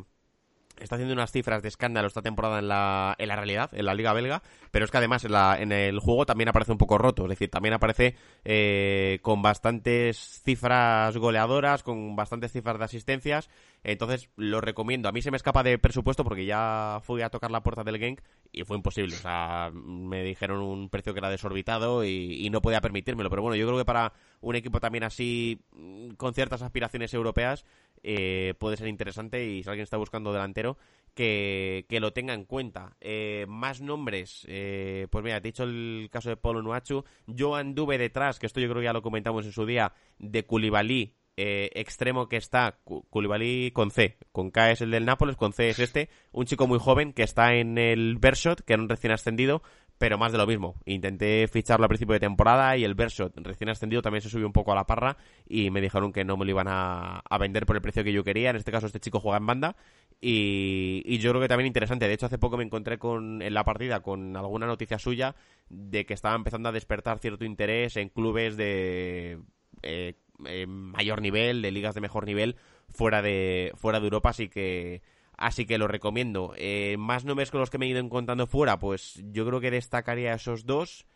[0.81, 3.93] está haciendo unas cifras de escándalo esta temporada en la, en la realidad, en la
[3.93, 6.97] liga belga, pero es que además en, la, en el juego también aparece un poco
[6.97, 13.49] roto, es decir, también aparece eh, con bastantes cifras goleadoras, con bastantes cifras de asistencias,
[13.83, 15.09] entonces lo recomiendo.
[15.09, 17.97] A mí se me escapa de presupuesto porque ya fui a tocar la puerta del
[17.97, 18.21] Genk
[18.51, 22.61] y fue imposible, o sea, me dijeron un precio que era desorbitado y, y no
[22.61, 26.61] podía permitírmelo, pero bueno, yo creo que para un equipo también así, mm, con ciertas
[26.61, 27.65] aspiraciones europeas,
[28.03, 30.77] eh, puede ser interesante y si alguien está buscando delantero,
[31.13, 32.95] que, lo tenga en cuenta.
[32.99, 37.55] Eh, más nombres, eh, pues mira, te he dicho el caso de Polo Nuachu, yo
[37.55, 41.15] anduve detrás, que esto yo creo que ya lo comentamos en su día, de Koulibaly,
[41.43, 45.79] extremo que está, Koulibaly con C, con K es el del Nápoles, con C es
[45.79, 49.63] este, un chico muy joven que está en el Bershot, que era un recién ascendido,
[50.01, 50.73] pero más de lo mismo.
[50.85, 54.51] Intenté ficharlo a principio de temporada y el verso recién ascendido también se subió un
[54.51, 55.15] poco a la parra
[55.47, 58.23] y me dijeron que no me lo iban a, vender por el precio que yo
[58.23, 58.49] quería.
[58.49, 59.75] En este caso este chico juega en banda
[60.19, 62.07] y, yo creo que también interesante.
[62.07, 65.35] De hecho hace poco me encontré con, en la partida con alguna noticia suya
[65.69, 69.37] de que estaba empezando a despertar cierto interés en clubes de
[69.83, 70.15] eh,
[70.65, 72.55] mayor nivel, de ligas de mejor nivel
[72.89, 75.03] fuera de, fuera de Europa, así que
[75.41, 76.53] Así que lo recomiendo.
[76.55, 79.71] Eh, más nombres con los que me he ido encontrando fuera, pues yo creo que
[79.71, 81.07] destacaría esos dos.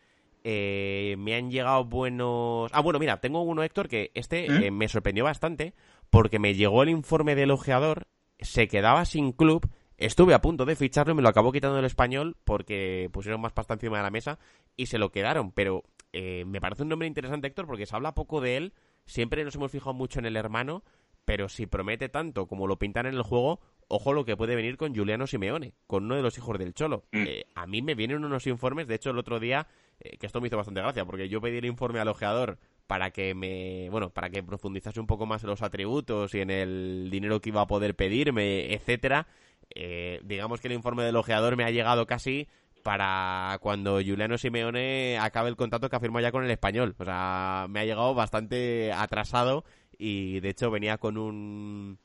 [0.43, 2.71] Eh, me han llegado buenos.
[2.73, 4.71] Ah, bueno, mira, tengo uno, Héctor, que este ¿Eh?
[4.71, 5.75] me sorprendió bastante
[6.09, 8.07] porque me llegó el informe del ojeador,
[8.39, 9.69] se quedaba sin club.
[9.97, 13.53] Estuve a punto de ficharlo y me lo acabó quitando el español porque pusieron más
[13.53, 14.39] pasta encima de la mesa
[14.75, 15.51] y se lo quedaron.
[15.51, 18.73] Pero me parece un nombre interesante, Héctor, porque se habla poco de él.
[19.05, 20.83] Siempre nos hemos fijado mucho en el hermano,
[21.25, 24.77] pero si promete tanto como lo pintan en el juego, ojo lo que puede venir
[24.77, 27.05] con Juliano Simeone, con uno de los hijos del Cholo.
[27.11, 27.23] Mm.
[27.27, 29.67] Eh, a mí me vienen unos informes, de hecho el otro día,
[29.99, 32.57] eh, que esto me hizo bastante gracia, porque yo pedí el informe al ojeador
[32.87, 36.51] para que me, bueno, para que profundizase un poco más en los atributos y en
[36.51, 39.27] el dinero que iba a poder pedirme, etcétera.
[39.73, 42.47] Eh, digamos que el informe del ojeador me ha llegado casi
[42.83, 46.95] para cuando Juliano Simeone acabe el contrato que ha firmado ya con el español.
[46.99, 49.65] O sea, me ha llegado bastante atrasado
[49.97, 51.97] y de hecho venía con un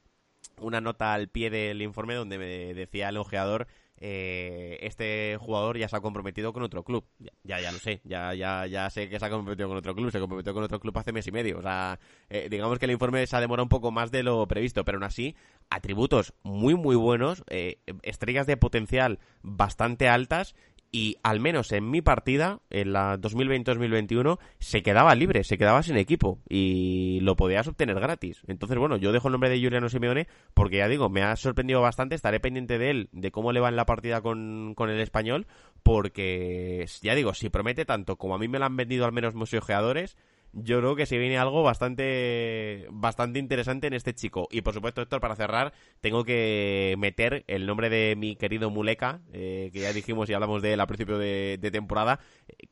[0.60, 3.66] una nota al pie del informe donde me decía el ojeador
[4.02, 7.04] eh, este jugador ya se ha comprometido con otro club.
[7.44, 10.10] Ya, ya, lo sé, ya, ya, ya sé que se ha comprometido con otro club,
[10.10, 11.58] se comprometió con otro club hace mes y medio.
[11.58, 12.00] O sea,
[12.30, 14.96] eh, digamos que el informe se ha demorado un poco más de lo previsto, pero
[14.96, 15.36] aún así,
[15.68, 20.54] atributos muy, muy buenos, eh, estrellas de potencial bastante altas
[20.92, 25.96] y al menos en mi partida, en la 2020-2021, se quedaba libre, se quedaba sin
[25.96, 28.42] equipo y lo podías obtener gratis.
[28.48, 31.80] Entonces, bueno, yo dejo el nombre de Juliano Simeone porque ya digo, me ha sorprendido
[31.80, 35.00] bastante, estaré pendiente de él, de cómo le va en la partida con, con el
[35.00, 35.46] español,
[35.82, 39.34] porque ya digo, si promete tanto como a mí me lo han vendido al menos
[39.34, 40.16] museojeadores,
[40.52, 44.48] yo creo que se viene algo bastante bastante interesante en este chico.
[44.50, 49.20] Y por supuesto, Héctor, para cerrar, tengo que meter el nombre de mi querido Muleca,
[49.32, 52.18] eh, que ya dijimos y hablamos de él a principio de, temporada,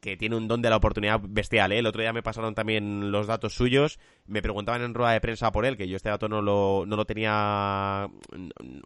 [0.01, 1.73] que tiene un don de la oportunidad bestial.
[1.73, 1.79] ¿eh?
[1.79, 5.53] El otro día me pasaron también los datos suyos, me preguntaban en rueda de prensa
[5.53, 8.09] por él, que yo este dato no lo, no lo tenía,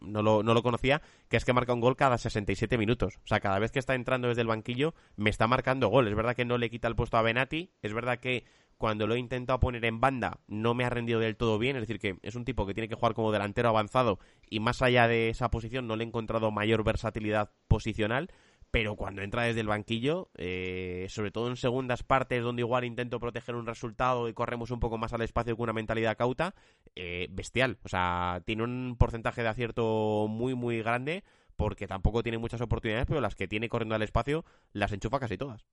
[0.02, 3.16] no lo, no lo conocía, que es que marca un gol cada 67 minutos.
[3.24, 6.08] O sea, cada vez que está entrando desde el banquillo, me está marcando gol.
[6.08, 8.44] Es verdad que no le quita el puesto a Benati, es verdad que
[8.82, 11.82] cuando lo he intentado poner en banda no me ha rendido del todo bien, es
[11.82, 14.18] decir, que es un tipo que tiene que jugar como delantero avanzado
[14.50, 18.32] y más allá de esa posición no le he encontrado mayor versatilidad posicional,
[18.72, 23.20] pero cuando entra desde el banquillo, eh, sobre todo en segundas partes donde igual intento
[23.20, 26.56] proteger un resultado y corremos un poco más al espacio con una mentalidad cauta,
[26.96, 31.22] eh, bestial, o sea, tiene un porcentaje de acierto muy muy grande
[31.54, 35.38] porque tampoco tiene muchas oportunidades, pero las que tiene corriendo al espacio las enchufa casi
[35.38, 35.64] todas.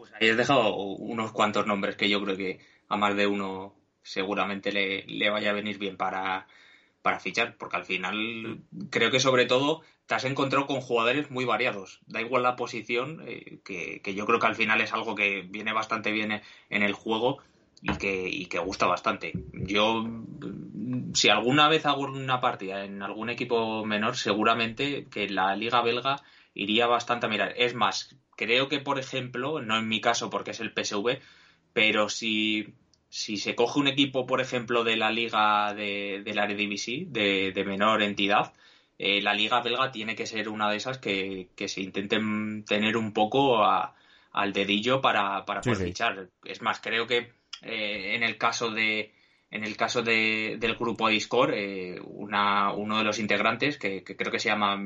[0.00, 3.74] Pues ahí has dejado unos cuantos nombres que yo creo que a más de uno
[4.02, 6.46] seguramente le, vaya a venir bien para,
[7.18, 12.00] fichar, porque al final creo que sobre todo te has encontrado con jugadores muy variados.
[12.06, 15.74] Da igual la posición, eh, que, yo creo que al final es algo que viene
[15.74, 16.40] bastante bien
[16.70, 17.42] en el juego
[17.82, 19.34] y que, y que gusta bastante.
[19.52, 20.02] Yo,
[21.12, 26.22] si alguna vez hago una partida en algún equipo menor, seguramente que la liga belga
[26.54, 27.52] iría bastante a mirar.
[27.58, 31.20] Es más, creo que, por ejemplo, no en mi caso porque es el PSV,
[31.74, 32.72] pero si,
[33.10, 37.52] si se coge un equipo, por ejemplo, de la liga de, de la Eredivisie, de,
[37.52, 38.54] de menor entidad,
[38.98, 43.12] eh, la liga belga tiene que ser una de esas que, se intenten tener un
[43.12, 46.30] poco al dedillo para, para poder fichar.
[46.44, 47.32] Es más, creo que
[47.62, 49.12] eh, en el caso de
[49.50, 54.30] en el caso de, del grupo Discord, eh, una, uno de los integrantes, que, creo
[54.30, 54.76] que se llama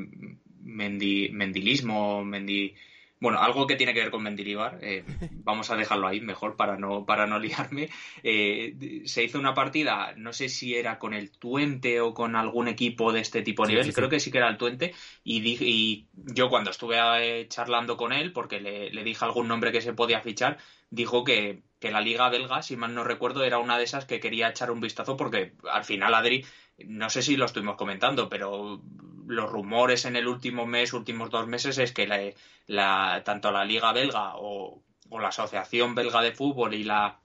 [0.63, 2.75] Mendilismo, Mendi,
[3.21, 5.05] bueno, algo que tiene que ver con Mendilibar, eh,
[5.45, 7.89] vamos a dejarlo ahí mejor para no, para no liarme.
[8.23, 12.69] Eh, se hizo una partida, no sé si era con el Tuente o con algún
[12.69, 16.07] equipo de este tipo de nivel, creo que sí que era el Tuente, y, y
[16.15, 19.93] yo cuando estuve eh, charlando con él, porque le, le, dije algún nombre que se
[19.93, 20.59] podía fichar,
[20.91, 24.21] dijo que, que la liga belga, si mal no recuerdo, era una de esas que
[24.21, 26.45] quería echar un vistazo porque al final Adri
[26.79, 28.83] no sé si lo estuvimos comentando, pero
[29.27, 32.35] los rumores en el último mes, últimos dos meses, es que
[32.67, 37.21] la, tanto la Liga Belga o, la Asociación Belga de Fútbol y la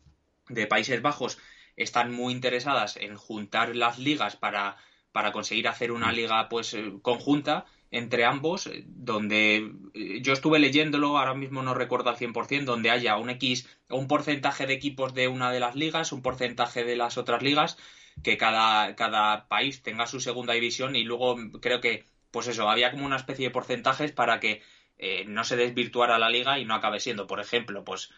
[0.47, 1.39] de Países Bajos
[1.75, 4.77] están muy interesadas en juntar las ligas para,
[5.11, 10.59] para conseguir hacer una liga pues eh, conjunta entre ambos, eh, donde eh, yo estuve
[10.59, 15.13] leyéndolo, ahora mismo no recuerdo al 100%, donde haya un X, un porcentaje de equipos
[15.13, 17.77] de una de las ligas, un porcentaje de las otras ligas,
[18.23, 22.91] que cada, cada país tenga su segunda división y luego creo que, pues eso, había
[22.91, 24.61] como una especie de porcentajes para que
[24.97, 28.11] eh, no se desvirtuara la liga y no acabe siendo, por ejemplo, pues,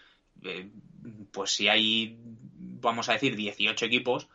[0.43, 0.70] eh,
[1.32, 4.28] pues si hay, vamos a decir, 18 equipos,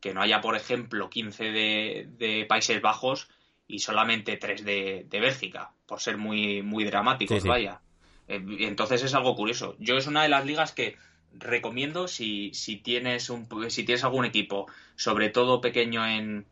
[0.00, 3.28] que no haya, por ejemplo, 15 de, de Países Bajos
[3.66, 7.82] y solamente 3 de, de Bélgica, por ser muy, muy dramáticos, vaya.
[8.26, 9.76] Eh, entonces es algo curioso.
[9.78, 10.96] Yo es una de las ligas que
[11.32, 12.52] recomiendo si,
[12.82, 14.66] tienes un, si tienes algún equipo,
[14.96, 16.46] sobre todo pequeño en,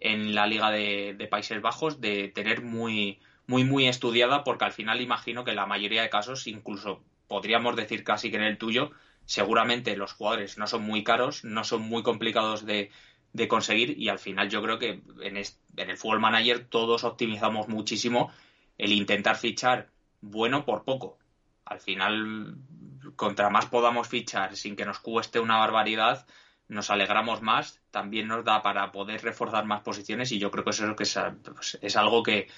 [0.00, 3.18] en la Liga de, Países Bajos, de tener muy,
[3.86, 8.30] estudiada, porque al final imagino que en la mayoría de casos, incluso podríamos decir casi
[8.30, 8.90] que en el tuyo,
[9.24, 12.90] seguramente los jugadores no son muy caros, no son muy complicados de,
[13.32, 17.68] de conseguir y al final yo creo que en, en el Fútbol Manager todos optimizamos
[17.68, 18.30] muchísimo
[18.76, 19.88] el intentar fichar
[20.20, 21.18] bueno por poco.
[21.64, 22.56] Al final
[23.16, 26.26] contra más podamos fichar sin que nos cueste una barbaridad,
[26.68, 30.70] nos alegramos más, también nos da para poder reforzar más posiciones y yo creo que
[30.70, 30.94] eso es,
[31.44, 32.48] pues, es algo que,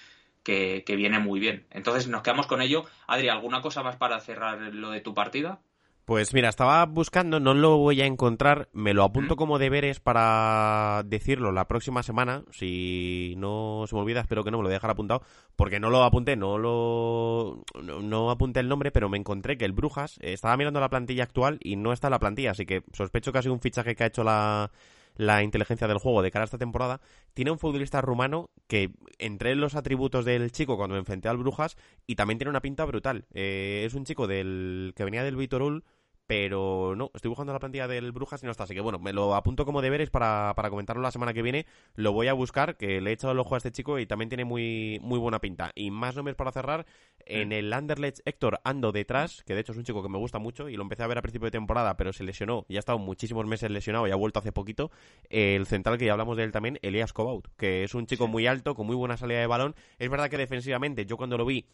[0.43, 1.67] que, viene muy bien.
[1.71, 2.85] Entonces nos quedamos con ello.
[3.07, 5.61] Adri, ¿alguna cosa más para cerrar lo de tu partida?
[6.07, 11.03] Pues mira, estaba buscando, no lo voy a encontrar, me lo apunto como deberes para
[11.05, 14.93] decirlo la próxima semana, si no se me olvida, espero que no me lo dejar
[14.93, 15.23] apuntado,
[15.57, 19.73] porque no lo apunté, no lo no, apunté el nombre, pero me encontré que el
[19.73, 23.33] Brujas estaba mirando la plantilla actual y no está en la plantilla, así que sospecho
[23.33, 24.71] que ha sido un fichaje que ha hecho la,
[25.17, 27.01] la inteligencia del juego de cara a esta temporada,
[27.35, 31.77] tiene un futbolista rumano que entre los atributos del chico cuando me enfrenté al Brujas
[32.07, 33.27] y también tiene una pinta brutal.
[33.35, 35.83] Eh, es un chico del que venía del Vitorul
[36.27, 38.65] pero no, estoy buscando la plantilla del Brujas y no está.
[38.65, 41.67] Así que bueno, me lo apunto como deberes para, para comentarlo la semana que viene.
[41.95, 44.29] Lo voy a buscar, que le he echado el ojo a este chico y también
[44.29, 45.71] tiene muy, muy buena pinta.
[45.75, 46.87] Y más nombres para cerrar,
[47.25, 50.39] en el Anderlecht Héctor ando detrás, que de hecho es un chico que me gusta
[50.39, 52.79] mucho y lo empecé a ver a principio de temporada, pero se lesionó y ha
[52.79, 54.91] estado muchísimos meses lesionado y ha vuelto hace poquito.
[55.29, 58.47] El central que ya hablamos de él también, Elias Kobaut, que es un chico muy
[58.47, 59.75] alto, con muy buena salida de balón.
[59.99, 61.67] Es verdad que defensivamente, yo cuando lo vi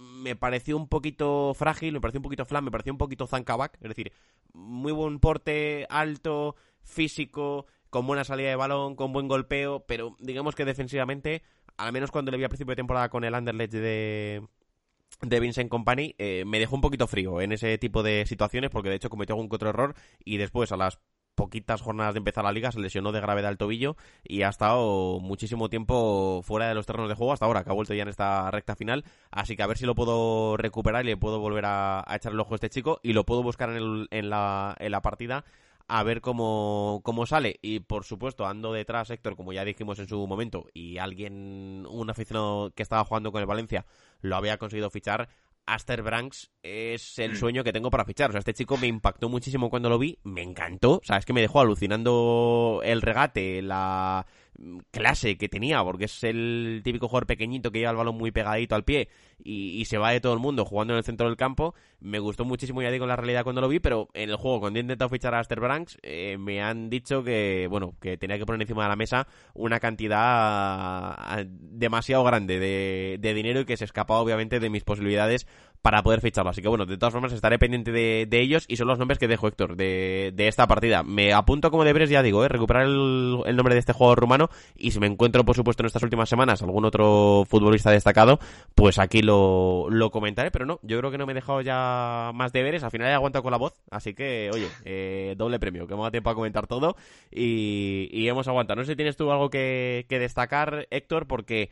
[0.00, 3.76] me pareció un poquito frágil, me pareció un poquito flan, me pareció un poquito zancabac,
[3.80, 4.12] es decir,
[4.52, 10.54] muy buen porte, alto, físico, con buena salida de balón, con buen golpeo, pero digamos
[10.54, 11.42] que defensivamente,
[11.76, 14.46] al menos cuando le vi a principio de temporada con el Anderlecht de,
[15.20, 18.88] de Vincent Company, eh, me dejó un poquito frío en ese tipo de situaciones, porque
[18.88, 19.94] de hecho cometió algún otro error
[20.24, 20.98] y después a las
[21.34, 25.20] poquitas jornadas de empezar la liga se lesionó de gravedad el tobillo y ha estado
[25.20, 28.08] muchísimo tiempo fuera de los terrenos de juego hasta ahora, que ha vuelto ya en
[28.08, 29.04] esta recta final.
[29.30, 32.40] Así que a ver si lo puedo recuperar y le puedo volver a, echar el
[32.40, 35.44] ojo a este chico y lo puedo buscar en, en, la, en la partida
[35.90, 37.58] a ver cómo, cómo sale.
[37.62, 42.08] Y por supuesto, ando detrás, Héctor, como ya dijimos en su momento, y alguien, un
[42.08, 43.86] aficionado que estaba jugando con el Valencia,
[44.20, 45.28] lo había conseguido fichar.
[45.74, 47.36] Aster Branks es el mm.
[47.36, 48.30] sueño que tengo para fichar.
[48.30, 50.94] O sea, este chico me impactó muchísimo cuando lo vi, me encantó.
[50.94, 54.26] O sea, es que me dejó alucinando el regate, la
[54.90, 58.74] clase que tenía, porque es el típico jugador pequeñito que lleva el balón muy pegadito
[58.74, 59.08] al pie
[59.42, 61.74] y, se va de todo el mundo jugando en el centro del campo.
[62.00, 64.78] Me gustó muchísimo, ya digo, la realidad cuando lo vi, pero en el juego, cuando
[64.78, 68.46] he intentado fichar a Aster Branks, eh, me han dicho que, bueno, que tenía que
[68.46, 73.76] poner encima de la mesa una cantidad ah, demasiado grande de, de dinero y que
[73.76, 75.46] se escapaba obviamente de mis posibilidades
[75.82, 76.50] para poder ficharlo.
[76.50, 79.28] Así que bueno, de todas formas estaré pendiente de, ellos y son los nombres que
[79.28, 81.02] dejo, Héctor, de, de esta partida.
[81.02, 82.48] Me apunto como deberes, ya digo, ¿eh?
[82.48, 86.02] recuperar el, nombre de este juego rumano y si me encuentro, por supuesto, en estas
[86.02, 88.38] últimas semanas algún otro futbolista destacado,
[88.74, 92.30] pues aquí lo, lo comentaré, pero no, yo creo que no me he dejado ya
[92.34, 95.86] más deberes, al final he aguantado con la voz, así que, oye, eh, doble premio,
[95.86, 96.96] que me da tiempo a comentar todo
[97.30, 98.80] y, y hemos aguantado.
[98.80, 101.70] No sé si tienes tú algo que, que destacar, Héctor, porque...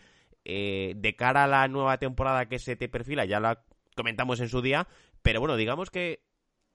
[0.50, 3.60] Eh, de cara a la nueva temporada que se te perfila, ya la
[3.98, 4.86] comentamos en su día,
[5.22, 6.22] pero bueno, digamos que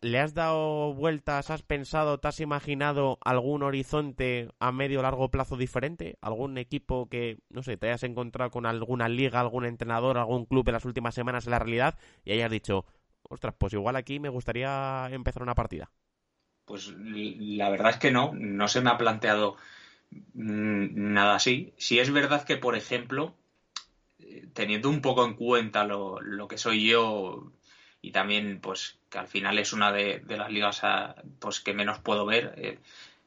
[0.03, 5.31] ¿le has dado vueltas, has pensado, te has imaginado algún horizonte a medio o largo
[5.31, 6.17] plazo diferente?
[6.21, 10.67] ¿Algún equipo que, no sé, te hayas encontrado con alguna liga, algún entrenador, algún club
[10.67, 12.85] en las últimas semanas en la realidad y hayas dicho,
[13.23, 15.89] ostras, pues igual aquí me gustaría empezar una partida?
[16.65, 19.55] Pues la verdad es que no, no se me ha planteado
[20.33, 21.73] mm, nada así.
[21.77, 23.35] Si es verdad que, por ejemplo,
[24.53, 27.51] teniendo un poco en cuenta lo, lo que soy yo
[28.01, 30.81] y también pues que al final es una de, las ligas
[31.39, 32.79] pues que menos puedo ver eh,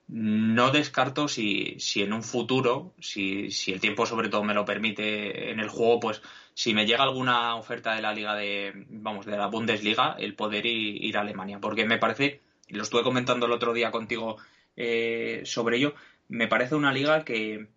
[0.09, 4.65] no descarto si, si en un futuro si, si el tiempo sobre todo me lo
[4.65, 6.23] permite en el juego pues
[6.53, 10.65] si me llega alguna oferta de la liga de vamos de la Bundesliga el poder
[10.65, 11.59] ir, a Alemania.
[11.61, 14.37] Porque me parece y lo estuve comentando el otro día contigo
[14.77, 15.95] eh, sobre ello
[16.29, 17.69] me parece una liga que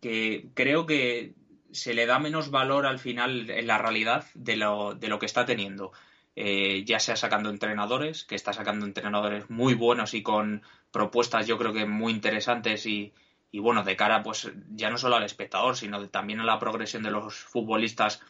[0.00, 1.32] que creo que
[1.72, 5.26] se le da menos valor al final en la realidad de lo, de lo que
[5.26, 5.92] está teniendo.
[6.40, 10.62] Eh, ya sea sacando entrenadores, que está sacando entrenadores muy buenos y con
[10.92, 13.12] propuestas yo creo que muy interesantes y,
[13.52, 17.10] bueno, de cara pues ya no solo al espectador, sino también a la progresión de
[17.10, 18.22] los futbolistas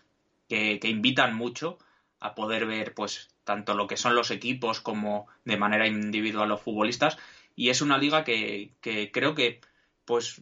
[0.49, 1.77] que, invitan mucho
[2.19, 6.63] a poder ver pues tanto lo que son los equipos como de manera individual los
[6.63, 7.19] futbolistas
[7.57, 9.61] y es una liga que, que creo que
[10.07, 10.41] pues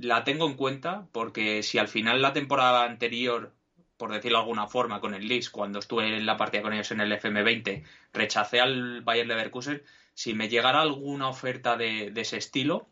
[0.00, 3.52] la tengo en cuenta porque si al final la temporada anterior
[3.96, 6.90] por decirlo de alguna forma, con el Leeds, cuando estuve en la partida con ellos
[6.90, 9.82] en el FM20, rechacé al Bayern Leverkusen,
[10.14, 12.88] si me llegara alguna oferta de, ese estilo,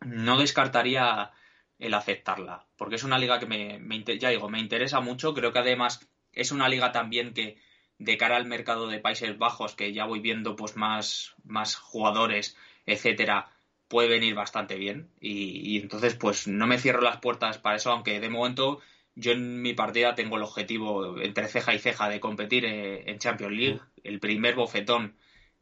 [0.00, 1.30] no descartaría
[1.78, 5.58] el aceptarla, porque es una liga que me, ya digo, me interesa mucho, creo que
[5.58, 7.58] además es una liga también que
[7.98, 12.56] de cara al mercado de Países Bajos, que ya voy viendo pues más, más jugadores,
[12.86, 13.50] etcétera,
[13.94, 17.92] puede venir bastante bien y, y entonces pues no me cierro las puertas para eso,
[17.92, 18.80] aunque de momento
[19.14, 23.18] yo en mi partida tengo el objetivo entre ceja y ceja de competir eh, en
[23.18, 23.80] Champions League.
[24.02, 25.14] El primer bofetón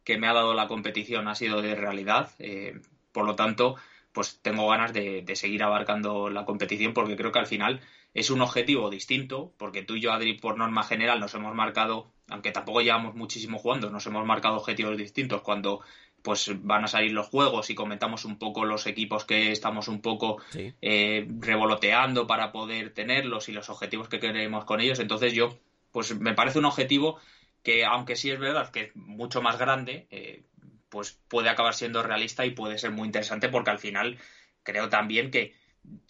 [0.04, 2.30] que me ha dado la competición ha sido de realidad.
[2.38, 2.80] Eh,
[3.12, 3.76] por lo tanto,
[4.12, 7.80] pues tengo ganas de, seguir abarcando la competición porque creo que al final
[8.14, 12.10] es un objetivo distinto, porque tú y yo, Adri, por norma general nos hemos marcado,
[12.28, 15.82] aunque tampoco llevamos muchísimo jugando, nos hemos marcado objetivos distintos cuando
[16.22, 20.00] pues van a salir los juegos y comentamos un poco los equipos que estamos un
[20.00, 25.00] poco eh, revoloteando para poder tenerlos y los objetivos que queremos con ellos.
[25.00, 25.58] Entonces yo,
[25.90, 27.18] pues me parece un objetivo
[27.62, 30.44] que, aunque sí es verdad que es mucho más grande, eh,
[30.88, 34.18] pues puede acabar siendo realista y puede ser muy interesante porque al final
[34.62, 35.54] creo también que,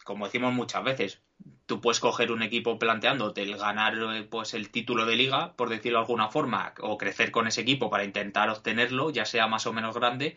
[0.04, 1.22] como decimos muchas veces,
[1.66, 5.68] tú puedes coger un equipo planteándote el ganar eh, pues el título de liga, por
[5.68, 9.66] decirlo de alguna forma, o crecer con ese equipo para intentar obtenerlo, ya sea más
[9.66, 10.36] o menos grande,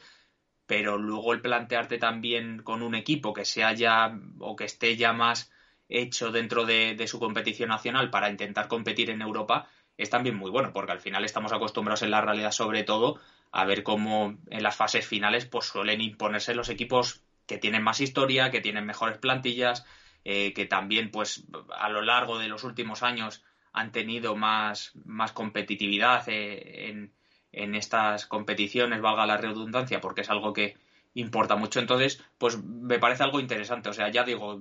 [0.66, 5.14] pero luego el plantearte también con un equipo que sea ya o que esté ya
[5.14, 5.52] más
[5.90, 10.74] hecho dentro de, su competición nacional para intentar competir en Europa es también muy bueno,
[10.74, 13.20] porque al final estamos acostumbrados en la realidad sobre todo
[13.52, 18.02] a ver cómo en las fases finales pues suelen imponerse los equipos que tienen más
[18.02, 19.86] historia, que tienen mejores plantillas,
[20.26, 21.46] eh, que también pues
[21.78, 27.14] a lo largo de los últimos años han tenido más, más competitividad eh, en,
[27.52, 30.76] en, estas competiciones, valga la redundancia, porque es algo que
[31.14, 31.80] importa mucho.
[31.80, 33.90] Entonces, pues me parece algo interesante.
[33.90, 34.60] O sea, ya digo,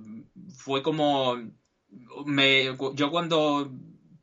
[0.55, 1.37] fue como
[2.27, 3.73] me, yo cuando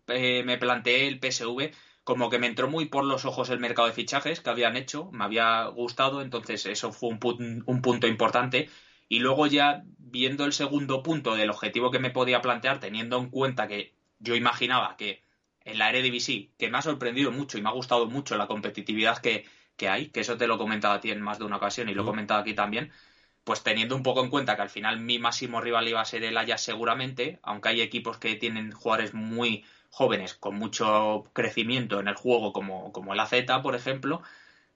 [0.08, 1.72] eh, me planteé el PSV,
[2.04, 5.10] como que me entró muy por los ojos el mercado de fichajes que habían hecho,
[5.12, 8.70] me había gustado, entonces eso fue un, un punto importante
[9.08, 13.30] y luego ya viendo el segundo punto del objetivo que me podía plantear, teniendo en
[13.30, 15.24] cuenta que yo imaginaba que
[15.64, 19.20] en la Eredivisie, que me ha sorprendido mucho y me ha gustado mucho la competitividad
[19.20, 19.46] que,
[19.88, 21.94] hay, que eso te lo he comentado a ti en más de una ocasión y
[21.94, 22.92] lo he comentado aquí también,
[23.44, 26.24] pues teniendo un poco en cuenta que al final mi máximo rival iba a ser
[26.24, 32.08] el Ajax seguramente, aunque hay equipos que tienen jugadores muy jóvenes con mucho crecimiento en
[32.08, 33.34] el juego como, como el AZ,
[33.64, 34.22] por ejemplo,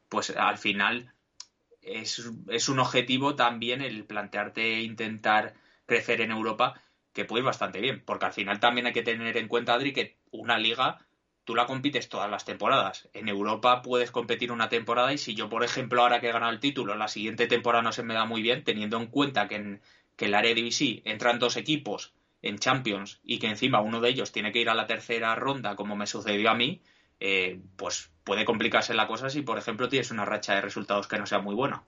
[0.10, 1.14] pues al final
[1.86, 5.54] es, un objetivo también el plantearte intentar
[5.86, 6.82] crecer en Europa
[7.14, 9.94] que puede ir bastante bien, porque al final también hay que tener en cuenta, Adri,
[9.94, 11.00] que una liga
[11.46, 13.08] tú la compites todas las temporadas.
[13.14, 16.52] En Europa puedes competir una temporada y si yo, por ejemplo, ahora que he ganado
[16.52, 19.56] el título, la siguiente temporada no se me da muy bien, teniendo en cuenta que
[19.56, 19.82] en,
[20.16, 24.32] que el área de entran dos equipos en Champions y que encima uno de ellos
[24.32, 26.82] tiene que ir a la tercera ronda, como me sucedió a mí,
[27.20, 31.18] eh, pues puede complicarse la cosa si, por ejemplo, tienes una racha de resultados que
[31.18, 31.84] no sea muy buena.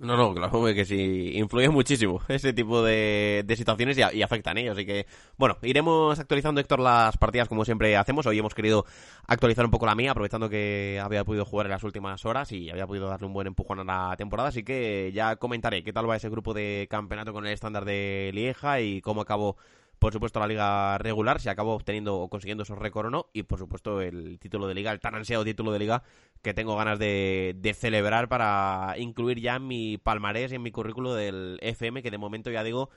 [0.00, 4.72] No, no, claro que sí, influye muchísimo ese tipo de, situaciones y, afectan ellos.
[4.72, 5.06] Así que,
[5.36, 8.24] bueno, iremos actualizando, Héctor, las partidas como siempre hacemos.
[8.24, 8.86] Hoy hemos querido
[9.26, 12.70] actualizar un poco la mía, aprovechando que había podido jugar en las últimas horas y
[12.70, 14.48] había podido darle un buen empujón a la temporada.
[14.48, 18.30] Así que ya comentaré qué tal va ese grupo de campeonato con el estándar de
[18.32, 19.58] Lieja y cómo acabó
[20.00, 23.42] por supuesto la liga regular, si acabo obteniendo o consiguiendo esos récords o no, y
[23.44, 26.02] por supuesto el título de liga, el tan ansiado título de liga
[26.42, 31.14] que tengo ganas de, celebrar para incluir ya en mi palmarés y en mi currículo
[31.14, 32.88] del FM, que de momento ya digo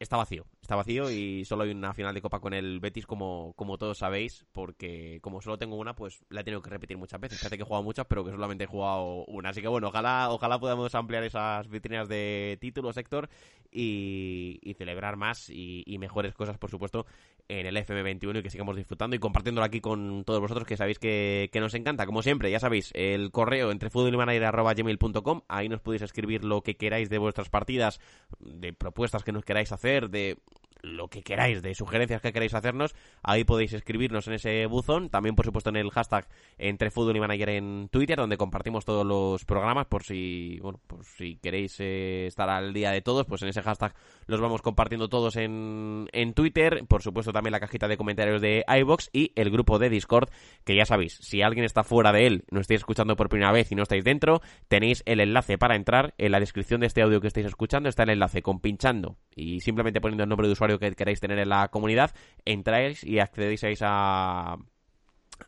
[0.00, 0.44] está vacío.
[0.64, 3.98] Está vacío y solo hay una final de Copa con el Betis, como, como todos
[3.98, 7.38] sabéis, porque como solo tengo una, pues la he tenido que repetir muchas veces.
[7.38, 9.50] Fíjate que he jugado muchas, pero que solamente he jugado una.
[9.50, 13.28] Así que bueno, ojalá, ojalá podamos ampliar esas vitrinas de títulos, Héctor,
[13.70, 17.04] y, celebrar más y, mejores cosas, por supuesto,
[17.46, 20.98] en el FM21 y que sigamos disfrutando y compartiéndolo aquí con todos vosotros, que sabéis
[20.98, 22.06] que, que nos encanta.
[22.06, 27.10] Como siempre, ya sabéis, el correo entre futbolimanager.gmail.com, ahí nos podéis escribir lo que queráis
[27.10, 28.00] de vuestras partidas,
[28.40, 30.38] de propuestas que nos queráis hacer, de
[30.84, 35.34] lo que queráis, de sugerencias que queráis hacernos, ahí podéis escribirnos en ese buzón, también
[35.34, 36.28] por supuesto en el hashtag
[36.58, 41.04] entre fútbol y manager en Twitter, donde compartimos todos los programas, por si, bueno, por
[41.04, 43.94] si queréis eh, estar al día de todos, pues en ese hashtag
[44.26, 48.64] los vamos compartiendo todos en, en Twitter, por supuesto también la cajita de comentarios de
[48.80, 50.28] iBox y el grupo de Discord,
[50.64, 53.72] que ya sabéis, si alguien está fuera de él, no estáis escuchando por primera vez
[53.72, 57.20] y no estáis dentro, tenéis el enlace para entrar en la descripción de este audio
[57.20, 60.73] que estáis escuchando, está el enlace con pinchando y simplemente poniendo el nombre de usuario
[60.78, 62.12] que queráis tener en la comunidad,
[62.44, 64.56] entráis y accedéis a,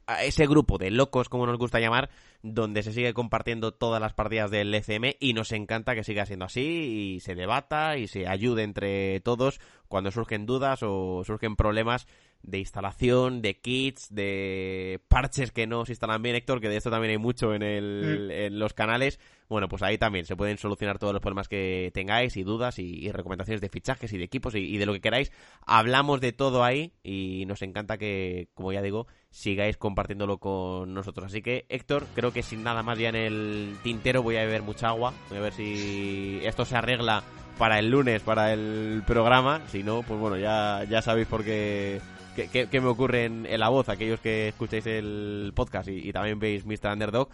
[0.06, 2.10] a ese grupo de locos, como nos gusta llamar,
[2.42, 6.44] donde se sigue compartiendo todas las partidas del ECM y nos encanta que siga siendo
[6.44, 12.06] así y se debata y se ayude entre todos cuando surgen dudas o surgen problemas
[12.42, 16.90] de instalación, de kits, de parches que no se instalan bien, Héctor, que de esto
[16.90, 18.30] también hay mucho en, el, mm.
[18.30, 19.18] en los canales.
[19.48, 23.10] Bueno, pues ahí también se pueden solucionar todos los problemas que tengáis y dudas y,
[23.12, 25.30] recomendaciones de fichajes y de equipos y, de lo que queráis.
[25.64, 31.26] Hablamos de todo ahí y nos encanta que, como ya digo, sigáis compartiéndolo con nosotros.
[31.26, 34.62] Así que, Héctor, creo que sin nada más ya en el tintero voy a beber
[34.62, 35.14] mucha agua.
[35.28, 37.22] Voy a ver si esto se arregla
[37.56, 39.62] para el lunes, para el programa.
[39.68, 42.00] Si no, pues bueno, ya, ya sabéis por qué
[42.36, 46.92] que, me ocurre en, la voz, aquellos que escucháis el podcast y, también veis Mr.
[46.92, 47.28] Underdog.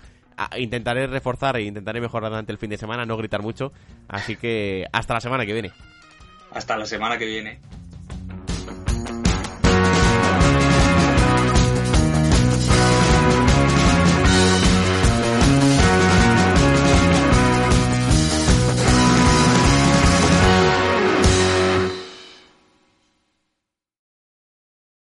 [0.57, 3.73] intentaré reforzar e intentaré mejorar durante el fin de semana, no gritar mucho.
[4.09, 5.73] Así que hasta la semana que viene.
[6.53, 7.61] Hasta la semana que viene.